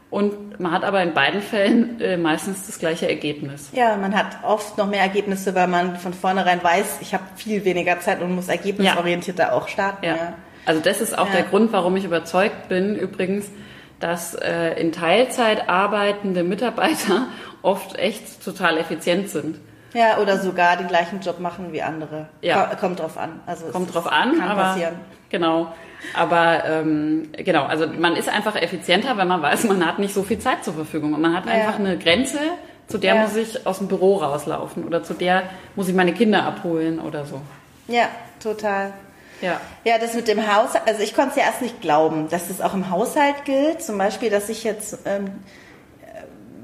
und 0.09 0.59
man 0.59 0.71
hat 0.71 0.83
aber 0.83 1.03
in 1.03 1.13
beiden 1.13 1.41
Fällen 1.41 1.99
äh, 1.99 2.15
meistens 2.15 2.65
das 2.65 2.79
gleiche 2.79 3.09
Ergebnis. 3.09 3.69
Ja, 3.73 3.97
man 3.97 4.15
hat 4.15 4.43
oft 4.43 4.77
noch 4.77 4.87
mehr 4.87 5.01
Ergebnisse, 5.01 5.53
weil 5.53 5.67
man 5.67 5.97
von 5.97 6.13
vornherein 6.13 6.63
weiß, 6.63 6.99
ich 7.01 7.13
habe 7.13 7.23
viel 7.35 7.65
weniger 7.65 7.99
Zeit 7.99 8.21
und 8.21 8.33
muss 8.33 8.47
ergebnisorientierter 8.47 9.43
ja. 9.43 9.51
auch 9.51 9.67
starten. 9.67 10.05
Ja. 10.05 10.15
ja. 10.15 10.33
Also 10.65 10.81
das 10.81 11.01
ist 11.01 11.17
auch 11.17 11.27
ja. 11.27 11.33
der 11.33 11.43
Grund, 11.43 11.73
warum 11.73 11.97
ich 11.97 12.05
überzeugt 12.05 12.69
bin, 12.69 12.95
übrigens, 12.95 13.49
dass 13.99 14.33
äh, 14.33 14.79
in 14.79 14.91
Teilzeit 14.91 15.67
arbeitende 15.67 16.43
Mitarbeiter 16.43 17.27
oft 17.61 17.97
echt 17.97 18.43
total 18.43 18.77
effizient 18.77 19.29
sind. 19.29 19.59
Ja, 19.93 20.17
oder 20.17 20.37
sogar 20.37 20.77
den 20.77 20.87
gleichen 20.87 21.21
Job 21.21 21.39
machen 21.39 21.71
wie 21.71 21.81
andere. 21.81 22.27
Ja. 22.41 22.75
Kommt 22.79 22.99
drauf 22.99 23.17
an. 23.17 23.39
Also 23.45 23.67
Kommt 23.67 23.93
drauf 23.93 24.07
an, 24.07 24.37
kann 24.37 24.49
aber, 24.49 24.61
passieren. 24.63 24.95
Genau. 25.29 25.67
Aber 26.13 26.63
ähm, 26.65 27.29
genau, 27.33 27.65
also 27.65 27.87
man 27.87 28.15
ist 28.15 28.29
einfach 28.29 28.55
effizienter, 28.55 29.17
wenn 29.17 29.27
man 29.27 29.41
weiß, 29.41 29.63
man 29.65 29.85
hat 29.85 29.99
nicht 29.99 30.13
so 30.13 30.23
viel 30.23 30.39
Zeit 30.39 30.63
zur 30.63 30.73
Verfügung. 30.73 31.13
Und 31.13 31.21
man 31.21 31.35
hat 31.35 31.45
ja. 31.45 31.53
einfach 31.53 31.79
eine 31.79 31.97
Grenze, 31.97 32.39
zu 32.87 32.97
der 32.97 33.15
ja. 33.15 33.21
muss 33.23 33.35
ich 33.35 33.65
aus 33.65 33.79
dem 33.79 33.87
Büro 33.87 34.17
rauslaufen 34.17 34.85
oder 34.85 35.03
zu 35.03 35.13
der 35.13 35.43
muss 35.75 35.89
ich 35.89 35.95
meine 35.95 36.13
Kinder 36.13 36.43
abholen 36.43 36.99
oder 36.99 37.25
so. 37.25 37.41
Ja, 37.87 38.07
total. 38.41 38.93
Ja. 39.41 39.61
ja, 39.83 39.99
das 39.99 40.15
mit 40.15 40.27
dem 40.27 40.47
Haushalt, 40.47 40.87
also 40.87 41.03
ich 41.03 41.13
konnte 41.13 41.31
es 41.31 41.35
ja 41.35 41.43
erst 41.43 41.61
nicht 41.61 41.79
glauben, 41.81 42.27
dass 42.29 42.47
das 42.47 42.59
auch 42.59 42.73
im 42.73 42.89
Haushalt 42.89 43.45
gilt. 43.45 43.83
Zum 43.83 43.97
Beispiel, 43.97 44.31
dass 44.31 44.49
ich 44.49 44.63
jetzt 44.63 44.97
ähm, 45.05 45.31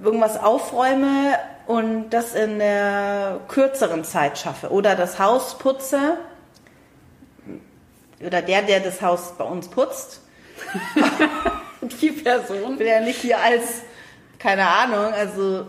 irgendwas 0.04 0.42
aufräume 0.42 1.38
und 1.68 2.10
das 2.10 2.36
in 2.36 2.60
der 2.60 3.40
kürzeren 3.48 4.04
Zeit 4.04 4.38
schaffe 4.38 4.70
oder 4.70 4.96
das 4.96 5.20
Haus 5.20 5.58
putze 5.58 6.18
oder 8.26 8.42
der, 8.42 8.62
der 8.62 8.80
das 8.80 9.02
Haus 9.02 9.34
bei 9.38 9.44
uns 9.44 9.68
putzt. 9.68 10.22
Die 12.02 12.12
Person. 12.12 12.80
Will 12.80 12.88
ja 12.88 13.02
nicht 13.02 13.20
hier 13.20 13.38
als, 13.40 13.82
keine 14.40 14.66
Ahnung, 14.68 15.14
also, 15.14 15.68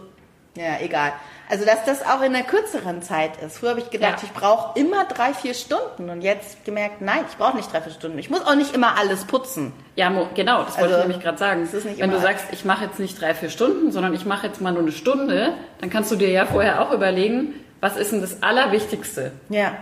ja, 0.57 0.79
egal. 0.81 1.13
Also, 1.55 1.67
dass 1.67 1.85
das 1.85 2.05
auch 2.05 2.23
in 2.23 2.33
der 2.33 2.43
kürzeren 2.43 3.03
Zeit 3.03 3.41
ist. 3.41 3.59
Früher 3.59 3.71
habe 3.71 3.81
ich 3.81 3.91
gedacht, 3.91 4.23
ja. 4.23 4.29
ich 4.29 4.33
brauche 4.33 4.79
immer 4.79 5.05
drei, 5.05 5.33
vier 5.33 5.55
Stunden. 5.55 6.11
Und 6.11 6.23
jetzt 6.23 6.65
gemerkt, 6.65 7.01
nein, 7.01 7.21
ich 7.31 7.37
brauche 7.37 7.57
nicht 7.57 7.73
drei, 7.73 7.81
vier 7.81 7.93
Stunden. 7.93 8.19
Ich 8.19 8.31
muss 8.31 8.45
auch 8.45 8.57
nicht 8.57 8.75
immer 8.75 8.99
alles 8.99 9.25
putzen. 9.25 9.73
Ja, 9.97 10.11
genau, 10.35 10.65
das 10.65 10.79
wollte 10.79 10.95
also, 10.95 10.97
ich 10.97 11.03
nämlich 11.03 11.23
gerade 11.23 11.39
sagen. 11.39 11.69
Wenn 11.97 12.11
du 12.11 12.21
sagst, 12.21 12.47
ich 12.53 12.65
mache 12.65 12.85
jetzt 12.85 12.99
nicht 12.99 13.21
drei, 13.21 13.35
vier 13.35 13.51
Stunden, 13.51 13.93
sondern 13.93 14.15
ich 14.15 14.27
mache 14.27 14.47
jetzt 14.47 14.61
mal 14.61 14.73
nur 14.73 14.83
eine 14.83 14.93
Stunde, 14.93 15.55
dann 15.81 15.91
kannst 15.91 16.11
du 16.11 16.17
dir 16.17 16.31
ja 16.31 16.47
vorher 16.47 16.83
auch 16.83 16.93
überlegen, 16.93 17.55
was 17.81 17.97
ist 17.97 18.13
denn 18.13 18.21
das 18.21 18.43
Allerwichtigste? 18.43 19.33
Ja 19.49 19.75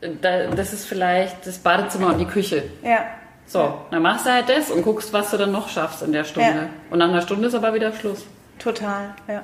das 0.00 0.72
ist 0.72 0.86
vielleicht 0.86 1.46
das 1.46 1.58
Badezimmer 1.58 2.08
und 2.08 2.18
die 2.18 2.26
Küche. 2.26 2.64
Ja. 2.82 3.04
So, 3.46 3.80
dann 3.90 4.02
machst 4.02 4.26
du 4.26 4.30
halt 4.30 4.48
das 4.48 4.70
und 4.70 4.82
guckst, 4.82 5.12
was 5.12 5.30
du 5.30 5.38
dann 5.38 5.52
noch 5.52 5.68
schaffst 5.68 6.02
in 6.02 6.12
der 6.12 6.24
Stunde. 6.24 6.50
Ja. 6.50 6.70
Und 6.90 6.98
nach 6.98 7.08
einer 7.08 7.22
Stunde 7.22 7.48
ist 7.48 7.54
aber 7.54 7.72
wieder 7.74 7.92
Schluss. 7.92 8.26
Total, 8.58 9.14
ja. 9.26 9.42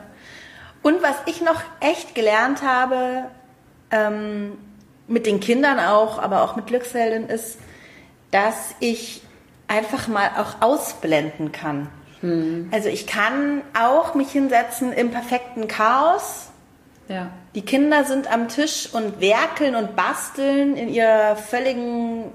Und 0.84 1.02
was 1.02 1.16
ich 1.26 1.40
noch 1.40 1.60
echt 1.80 2.14
gelernt 2.14 2.62
habe, 2.62 3.24
ähm, 3.90 4.52
mit 5.08 5.26
den 5.26 5.40
Kindern 5.40 5.80
auch, 5.80 6.20
aber 6.20 6.44
auch 6.44 6.54
mit 6.54 6.68
Glücksheldin, 6.68 7.26
ist, 7.26 7.58
dass 8.30 8.76
ich 8.78 9.22
einfach 9.66 10.06
mal 10.06 10.30
auch 10.38 10.62
ausblenden 10.62 11.50
kann. 11.50 11.88
Hm. 12.20 12.68
Also 12.70 12.88
ich 12.88 13.08
kann 13.08 13.62
auch 13.76 14.14
mich 14.14 14.30
hinsetzen 14.30 14.92
im 14.92 15.10
perfekten 15.10 15.66
Chaos 15.66 16.52
ja. 17.08 17.30
Die 17.54 17.62
Kinder 17.62 18.04
sind 18.04 18.32
am 18.32 18.48
Tisch 18.48 18.88
und 18.92 19.20
werkeln 19.20 19.76
und 19.76 19.94
basteln 19.94 20.76
in 20.76 20.88
ihrer 20.88 21.36
völligen 21.36 22.32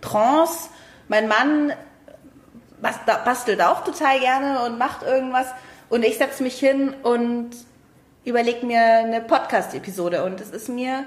Trance. 0.00 0.68
Mein 1.08 1.28
Mann 1.28 1.72
bastelt 2.80 3.60
auch 3.62 3.82
total 3.84 4.20
gerne 4.20 4.62
und 4.64 4.78
macht 4.78 5.02
irgendwas. 5.02 5.46
Und 5.88 6.04
ich 6.04 6.18
setze 6.18 6.42
mich 6.42 6.58
hin 6.58 6.94
und 7.02 7.50
überlege 8.24 8.64
mir 8.66 8.80
eine 8.80 9.20
Podcast-Episode. 9.20 10.24
Und 10.24 10.40
es 10.40 10.50
ist 10.50 10.68
mir 10.68 11.04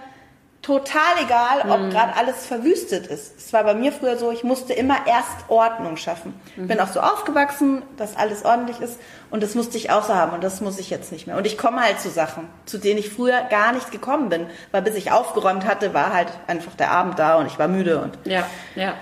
total 0.61 1.23
egal, 1.23 1.71
ob 1.71 1.79
mhm. 1.79 1.89
gerade 1.91 2.15
alles 2.15 2.45
verwüstet 2.45 3.07
ist. 3.07 3.37
Es 3.37 3.53
war 3.53 3.63
bei 3.63 3.73
mir 3.73 3.91
früher 3.91 4.17
so, 4.17 4.31
ich 4.31 4.43
musste 4.43 4.73
immer 4.73 4.97
erst 5.07 5.49
Ordnung 5.49 5.97
schaffen. 5.97 6.33
Mhm. 6.55 6.67
Bin 6.67 6.79
auch 6.79 6.89
so 6.89 6.99
aufgewachsen, 6.99 7.83
dass 7.95 8.17
alles 8.17 8.43
ordentlich 8.43 8.81
ist 8.81 8.99
und 9.29 9.43
das 9.43 9.55
musste 9.55 9.77
ich 9.77 9.91
auch 9.91 10.03
so 10.03 10.15
haben 10.15 10.33
und 10.33 10.43
das 10.43 10.59
muss 10.59 10.77
ich 10.79 10.89
jetzt 10.89 11.11
nicht 11.11 11.27
mehr. 11.27 11.37
Und 11.37 11.47
ich 11.47 11.57
komme 11.57 11.81
halt 11.81 12.01
zu 12.01 12.09
Sachen, 12.09 12.49
zu 12.65 12.79
denen 12.79 12.99
ich 12.99 13.09
früher 13.09 13.43
gar 13.49 13.71
nicht 13.71 13.91
gekommen 13.91 14.29
bin, 14.29 14.47
weil 14.71 14.81
bis 14.81 14.95
ich 14.95 15.11
aufgeräumt 15.11 15.65
hatte, 15.65 15.93
war 15.93 16.11
halt 16.11 16.29
einfach 16.47 16.75
der 16.75 16.91
Abend 16.91 17.17
da 17.17 17.35
und 17.35 17.45
ich 17.45 17.57
war 17.57 17.67
müde 17.67 18.01
und 18.01 18.17
ja, 18.25 18.45
ja. 18.75 18.95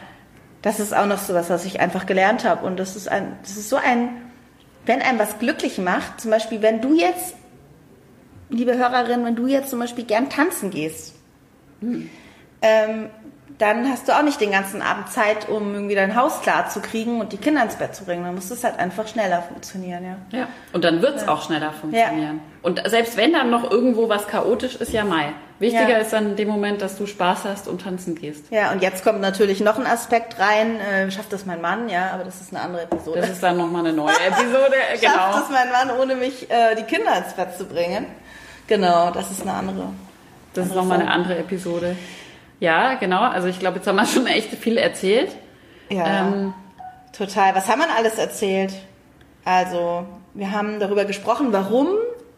Das 0.62 0.80
ist 0.80 0.96
auch 0.96 1.06
noch 1.06 1.20
so 1.20 1.34
was, 1.34 1.50
was 1.50 1.64
ich 1.66 1.80
einfach 1.80 2.06
gelernt 2.06 2.44
habe 2.44 2.66
und 2.66 2.78
das 2.78 2.96
ist 2.96 3.08
ein, 3.08 3.38
das 3.44 3.52
ist 3.52 3.70
so 3.70 3.78
ein, 3.78 4.10
wenn 4.86 5.02
einem 5.02 5.20
was 5.20 5.40
glücklich 5.40 5.78
macht, 5.78 6.22
zum 6.22 6.32
Beispiel, 6.32 6.62
wenn 6.62 6.82
du 6.82 6.96
jetzt, 6.96 7.36
liebe 8.50 8.78
Hörerin, 8.78 9.26
wenn 9.26 9.36
du 9.36 9.48
jetzt 9.48 9.70
zum 9.70 9.80
Beispiel 9.80 10.06
gern 10.06 10.30
tanzen 10.30 10.72
gehst 10.72 11.16
hm. 11.82 12.10
Ähm, 12.62 13.10
dann 13.58 13.90
hast 13.90 14.08
du 14.08 14.18
auch 14.18 14.24
nicht 14.24 14.42
den 14.42 14.52
ganzen 14.52 14.82
Abend 14.82 15.10
Zeit, 15.10 15.48
um 15.48 15.74
irgendwie 15.74 15.96
dein 15.96 16.16
Haus 16.16 16.42
klar 16.42 16.68
zu 16.68 16.82
kriegen 16.82 17.22
und 17.22 17.32
die 17.32 17.38
Kinder 17.38 17.64
ins 17.64 17.76
Bett 17.76 17.96
zu 17.96 18.04
bringen. 18.04 18.24
Dann 18.26 18.36
muss 18.36 18.52
es 18.52 18.64
halt 18.64 18.80
einfach 18.80 19.08
schneller 19.08 19.44
funktionieren, 19.44 20.04
ja. 20.04 20.40
Ja, 20.40 20.48
und 20.74 20.84
dann 20.84 21.02
wird 21.02 21.16
es 21.16 21.22
ja. 21.24 21.30
auch 21.30 21.42
schneller 21.42 21.72
funktionieren. 21.72 22.22
Ja. 22.22 22.34
Und 22.64 22.82
selbst 22.90 23.16
wenn 23.16 23.32
dann 23.32 23.52
noch 23.52 23.70
irgendwo 23.70 24.10
was 24.10 24.28
chaotisch 24.28 24.76
ist, 24.76 24.92
ja 24.92 25.06
Mai. 25.06 25.34
Wichtiger 25.60 25.88
ja. 25.88 25.98
ist 26.00 26.12
dann 26.12 26.32
in 26.32 26.36
dem 26.36 26.50
Moment, 26.50 26.82
dass 26.82 26.98
du 26.98 27.06
Spaß 27.06 27.46
hast 27.46 27.70
und 27.70 27.82
tanzen 27.82 28.16
gehst. 28.16 28.52
Ja, 28.52 28.74
und 28.74 28.82
jetzt 28.82 29.06
kommt 29.06 29.22
natürlich 29.22 29.62
noch 29.62 29.80
ein 29.80 29.86
Aspekt 29.86 30.38
rein. 30.38 30.82
Äh, 30.82 31.10
schafft 31.12 31.32
das 31.32 31.46
mein 31.46 31.62
Mann, 31.62 31.88
ja, 31.88 32.12
aber 32.14 32.26
das 32.26 32.42
ist 32.42 32.54
eine 32.54 32.62
andere 32.62 32.84
Episode. 32.84 33.22
Das 33.22 33.30
ist 33.30 33.44
dann 33.44 33.56
nochmal 33.56 33.86
eine 33.86 33.94
neue 33.94 34.20
Episode, 34.28 34.76
genau. 35.00 35.14
Schafft 35.14 35.46
es 35.46 35.50
mein 35.52 35.72
Mann, 35.72 35.98
ohne 35.98 36.16
mich 36.16 36.52
äh, 36.52 36.76
die 36.76 36.84
Kinder 36.84 37.18
ins 37.18 37.34
Bett 37.34 37.56
zu 37.56 37.64
bringen? 37.64 38.06
Genau, 38.68 39.12
das 39.12 39.32
ist 39.32 39.42
eine 39.42 39.54
andere 39.54 39.90
das 40.56 40.68
ist 40.68 40.76
nochmal 40.76 41.02
eine 41.02 41.12
andere 41.12 41.38
Episode. 41.38 41.96
Ja, 42.60 42.96
genau. 42.96 43.22
Also 43.22 43.48
ich 43.48 43.60
glaube, 43.60 43.78
jetzt 43.78 43.88
haben 43.88 43.98
wir 43.98 44.06
schon 44.06 44.26
echt 44.26 44.50
viel 44.56 44.78
erzählt. 44.78 45.36
Ja, 45.90 46.28
ähm, 46.28 46.54
total. 47.16 47.56
Was 47.56 47.68
haben 47.68 47.80
wir 47.80 47.96
alles 47.96 48.18
erzählt? 48.18 48.74
Also, 49.44 50.06
wir 50.34 50.52
haben 50.52 50.80
darüber 50.80 51.06
gesprochen, 51.06 51.50
warum 51.52 51.90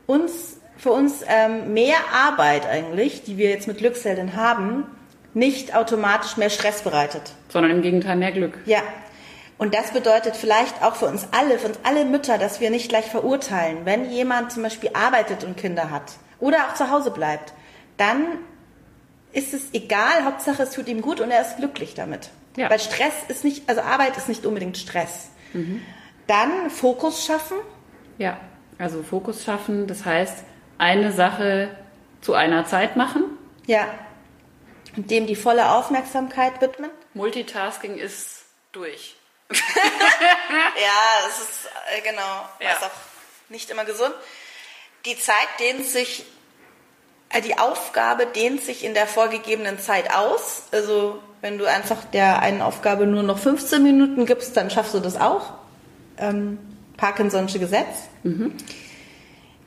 uns 0.07 0.59
für 0.77 0.91
uns 0.91 1.23
ähm, 1.27 1.73
mehr 1.73 1.95
Arbeit 2.13 2.67
eigentlich, 2.67 3.23
die 3.23 3.37
wir 3.37 3.49
jetzt 3.49 3.67
mit 3.67 3.77
Glücksheldin 3.77 4.35
haben, 4.35 4.83
nicht 5.33 5.75
automatisch 5.75 6.37
mehr 6.37 6.49
Stress 6.49 6.81
bereitet. 6.81 7.33
Sondern 7.49 7.71
im 7.71 7.81
Gegenteil 7.81 8.17
mehr 8.17 8.31
Glück. 8.31 8.57
Ja. 8.65 8.81
Und 9.57 9.73
das 9.73 9.91
bedeutet 9.91 10.35
vielleicht 10.35 10.83
auch 10.83 10.95
für 10.95 11.07
uns 11.07 11.27
alle, 11.31 11.57
für 11.57 11.67
uns 11.67 11.79
alle 11.83 12.05
Mütter, 12.05 12.37
dass 12.37 12.59
wir 12.59 12.69
nicht 12.69 12.89
gleich 12.89 13.05
verurteilen, 13.05 13.85
wenn 13.85 14.09
jemand 14.09 14.51
zum 14.51 14.63
Beispiel 14.63 14.91
arbeitet 14.93 15.43
und 15.43 15.57
Kinder 15.57 15.89
hat 15.89 16.13
oder 16.39 16.67
auch 16.67 16.75
zu 16.75 16.91
Hause 16.91 17.11
bleibt 17.11 17.53
dann 17.97 18.39
ist 19.33 19.53
es 19.53 19.73
egal, 19.73 20.23
Hauptsache 20.23 20.63
es 20.63 20.71
tut 20.71 20.87
ihm 20.87 21.01
gut 21.01 21.19
und 21.19 21.31
er 21.31 21.41
ist 21.41 21.57
glücklich 21.57 21.93
damit. 21.95 22.29
Ja. 22.55 22.69
Weil 22.69 22.79
Stress 22.79 23.13
ist 23.27 23.43
nicht, 23.43 23.67
also 23.67 23.81
Arbeit 23.81 24.17
ist 24.17 24.29
nicht 24.29 24.45
unbedingt 24.45 24.77
Stress. 24.77 25.29
Mhm. 25.53 25.81
Dann 26.25 26.69
Fokus 26.69 27.25
schaffen. 27.25 27.57
Ja, 28.17 28.39
also 28.77 29.03
Fokus 29.03 29.43
schaffen, 29.43 29.87
das 29.87 30.05
heißt, 30.05 30.43
eine 30.77 31.11
Sache 31.11 31.69
zu 32.21 32.33
einer 32.33 32.65
Zeit 32.65 32.95
machen. 32.95 33.23
Ja. 33.67 33.87
Und 34.95 35.11
dem 35.11 35.27
die 35.27 35.35
volle 35.35 35.71
Aufmerksamkeit 35.71 36.61
widmen. 36.61 36.89
Multitasking 37.13 37.97
ist 37.97 38.45
durch. 38.71 39.16
ja, 39.51 41.25
das 41.25 41.39
ist 41.39 41.69
äh, 41.95 42.01
genau, 42.01 42.45
ja. 42.59 42.71
ist 42.71 42.83
auch 42.83 43.49
nicht 43.49 43.69
immer 43.69 43.85
gesund. 43.85 44.13
Die 45.05 45.17
Zeit 45.17 45.47
dehnt 45.59 45.85
sich 45.85 46.25
äh, 47.29 47.41
die 47.41 47.57
Aufgabe 47.57 48.25
dehnt 48.25 48.61
sich 48.61 48.83
in 48.83 48.93
der 48.93 49.07
vorgegebenen 49.07 49.79
Zeit 49.79 50.13
aus. 50.13 50.63
Also 50.71 51.19
wenn 51.41 51.57
du 51.57 51.65
einfach 51.65 52.03
der 52.05 52.41
einen 52.41 52.61
Aufgabe 52.61 53.05
nur 53.05 53.23
noch 53.23 53.37
15 53.37 53.83
Minuten 53.83 54.25
gibst, 54.25 54.55
dann 54.57 54.69
schaffst 54.69 54.93
du 54.93 54.99
das 54.99 55.19
auch. 55.19 55.53
Ähm, 56.17 56.57
Parkinson'sche 56.97 57.59
Gesetz. 57.59 58.09
Mhm. 58.23 58.53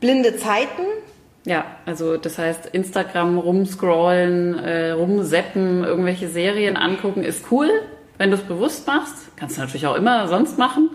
Blinde 0.00 0.37
Zeiten. 0.37 0.83
Ja, 1.44 1.64
also 1.87 2.16
das 2.16 2.38
heißt 2.38 2.66
Instagram 2.66 3.38
rumscrollen, 3.38 4.59
äh, 4.59 4.90
rumseppen, 4.90 5.85
irgendwelche 5.85 6.28
Serien 6.28 6.76
angucken 6.76 7.22
ist 7.22 7.46
cool, 7.50 7.70
wenn 8.20 8.30
du 8.30 8.37
es 8.37 8.42
bewusst 8.42 8.87
machst. 8.87 9.35
Kannst 9.37 9.56
du 9.56 9.62
natürlich 9.62 9.87
auch 9.87 9.94
immer 9.94 10.28
sonst 10.28 10.59
machen. 10.59 10.90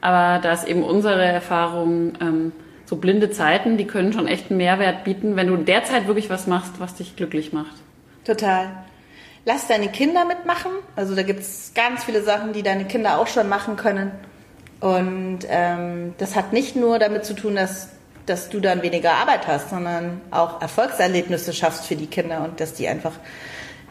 Aber 0.00 0.40
da 0.40 0.50
ist 0.54 0.66
eben 0.66 0.82
unsere 0.82 1.22
Erfahrung, 1.22 2.14
ähm, 2.22 2.52
so 2.86 2.96
blinde 2.96 3.30
Zeiten, 3.30 3.76
die 3.76 3.86
können 3.86 4.14
schon 4.14 4.26
echt 4.26 4.50
einen 4.50 4.56
Mehrwert 4.56 5.04
bieten, 5.04 5.36
wenn 5.36 5.48
du 5.48 5.58
derzeit 5.58 6.06
wirklich 6.06 6.30
was 6.30 6.46
machst, 6.46 6.80
was 6.80 6.94
dich 6.94 7.16
glücklich 7.16 7.52
macht. 7.52 7.74
Total. 8.24 8.70
Lass 9.44 9.68
deine 9.68 9.88
Kinder 9.88 10.24
mitmachen. 10.24 10.72
Also 10.96 11.14
da 11.14 11.22
gibt 11.22 11.40
es 11.40 11.72
ganz 11.74 12.04
viele 12.04 12.22
Sachen, 12.22 12.54
die 12.54 12.62
deine 12.62 12.86
Kinder 12.86 13.18
auch 13.18 13.26
schon 13.26 13.50
machen 13.50 13.76
können. 13.76 14.12
Und 14.80 15.40
ähm, 15.50 16.14
das 16.16 16.34
hat 16.34 16.54
nicht 16.54 16.76
nur 16.76 16.98
damit 16.98 17.26
zu 17.26 17.34
tun, 17.34 17.56
dass, 17.56 17.90
dass 18.24 18.48
du 18.48 18.58
dann 18.58 18.80
weniger 18.80 19.12
Arbeit 19.12 19.46
hast, 19.46 19.68
sondern 19.68 20.22
auch 20.30 20.62
Erfolgserlebnisse 20.62 21.52
schaffst 21.52 21.86
für 21.86 21.96
die 21.96 22.06
Kinder 22.06 22.42
und 22.42 22.58
dass 22.58 22.72
die 22.72 22.88
einfach 22.88 23.12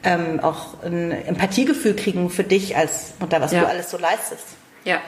ähm, 0.04 0.40
auch 0.40 0.84
ein 0.84 1.12
Empathiegefühl 1.12 1.96
kriegen 1.96 2.30
für 2.30 2.44
dich 2.44 2.76
als 2.76 3.14
Mutter, 3.20 3.42
was 3.42 3.52
ja. 3.52 3.62
du 3.62 3.68
alles 3.68 3.90
so 3.90 3.98
leistest. 3.98 4.46
Ja. 4.86 5.02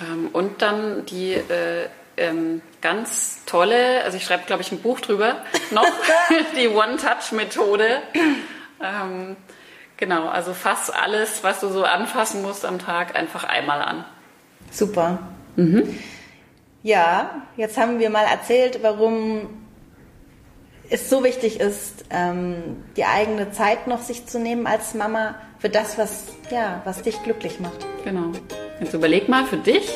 Ähm, 0.00 0.28
und 0.32 0.62
dann 0.62 1.06
die 1.06 1.34
äh, 1.34 1.88
ähm, 2.16 2.62
ganz 2.80 3.44
tolle, 3.46 4.02
also 4.04 4.16
ich 4.16 4.24
schreibe, 4.24 4.44
glaube 4.46 4.62
ich, 4.62 4.72
ein 4.72 4.80
Buch 4.80 5.00
drüber 5.00 5.36
noch, 5.70 5.86
die 6.56 6.68
One-Touch-Methode. 6.68 8.02
Ähm, 8.82 9.36
genau, 9.96 10.28
also 10.28 10.54
fass 10.54 10.90
alles, 10.90 11.42
was 11.42 11.60
du 11.60 11.68
so 11.68 11.84
anfassen 11.84 12.42
musst 12.42 12.64
am 12.64 12.78
Tag, 12.78 13.16
einfach 13.16 13.44
einmal 13.44 13.82
an. 13.82 14.04
Super. 14.70 15.18
Mhm. 15.56 15.98
Ja, 16.82 17.42
jetzt 17.56 17.78
haben 17.78 17.98
wir 17.98 18.10
mal 18.10 18.26
erzählt, 18.26 18.78
warum 18.82 19.65
es 20.90 21.10
so 21.10 21.24
wichtig 21.24 21.60
ist, 21.60 22.04
ähm, 22.10 22.84
die 22.96 23.04
eigene 23.04 23.50
Zeit 23.50 23.86
noch 23.86 24.00
sich 24.02 24.26
zu 24.26 24.38
nehmen 24.38 24.66
als 24.66 24.94
Mama 24.94 25.36
für 25.58 25.68
das, 25.68 25.98
was, 25.98 26.24
ja, 26.50 26.82
was 26.84 27.02
dich 27.02 27.22
glücklich 27.22 27.60
macht. 27.60 27.86
Genau. 28.04 28.32
Jetzt 28.80 28.94
überleg 28.94 29.28
mal 29.28 29.44
für 29.46 29.56
dich, 29.56 29.88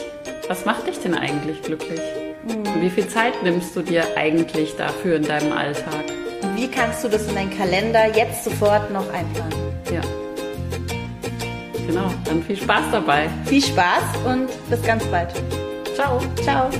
was 0.49 0.65
macht 0.65 0.87
dich 0.87 0.99
denn 0.99 1.15
eigentlich 1.15 1.63
glücklich? 1.63 2.01
Mhm. 2.45 2.81
Wie 2.81 2.91
viel 2.91 3.07
Zeit 3.09 3.43
nimmst 3.43 3.77
du 3.77 3.83
dir 3.83 4.05
eigentlich 4.17 4.75
dafür 4.77 5.17
in 5.17 5.23
deinem 5.23 5.53
Alltag? 5.53 6.05
Und 6.43 6.57
wie 6.57 6.69
kannst 6.69 7.05
du 7.05 7.09
das 7.09 7.29
in 7.29 7.35
deinen 7.35 7.57
Kalender 7.57 8.07
jetzt 8.17 8.45
sofort 8.45 8.91
noch 8.91 9.09
einplanen? 9.13 9.55
Ja. 9.93 10.01
Genau, 11.87 12.11
dann 12.25 12.43
viel 12.43 12.57
Spaß 12.57 12.85
dabei. 12.93 13.29
Viel 13.45 13.63
Spaß 13.63 14.03
und 14.25 14.49
bis 14.71 14.83
ganz 14.83 15.05
bald. 15.07 15.31
Ciao. 15.95 16.21
Ciao. 16.43 16.71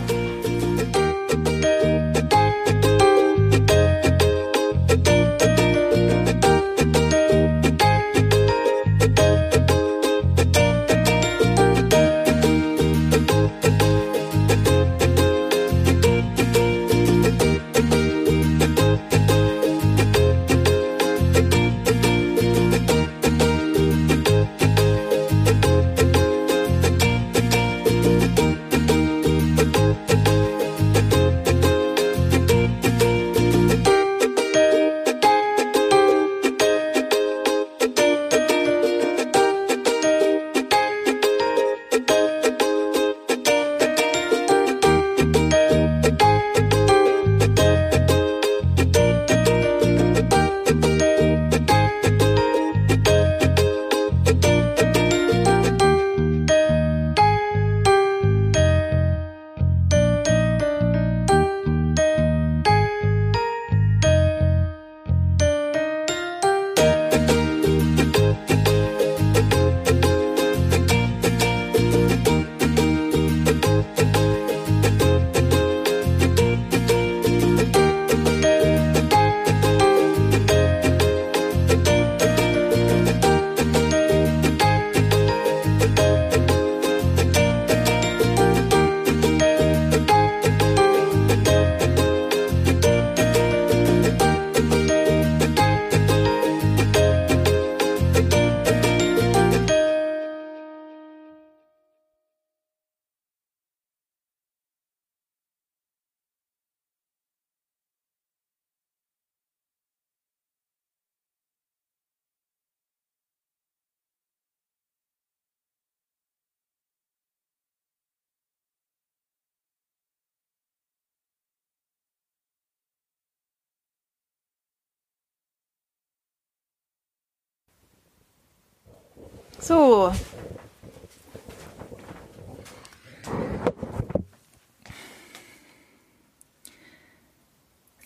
So. 129.61 130.13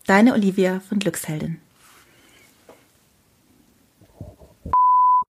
Deine 0.07 0.31
Olivia 0.33 0.79
von 0.87 0.99
Glücksheldin. 0.99 1.59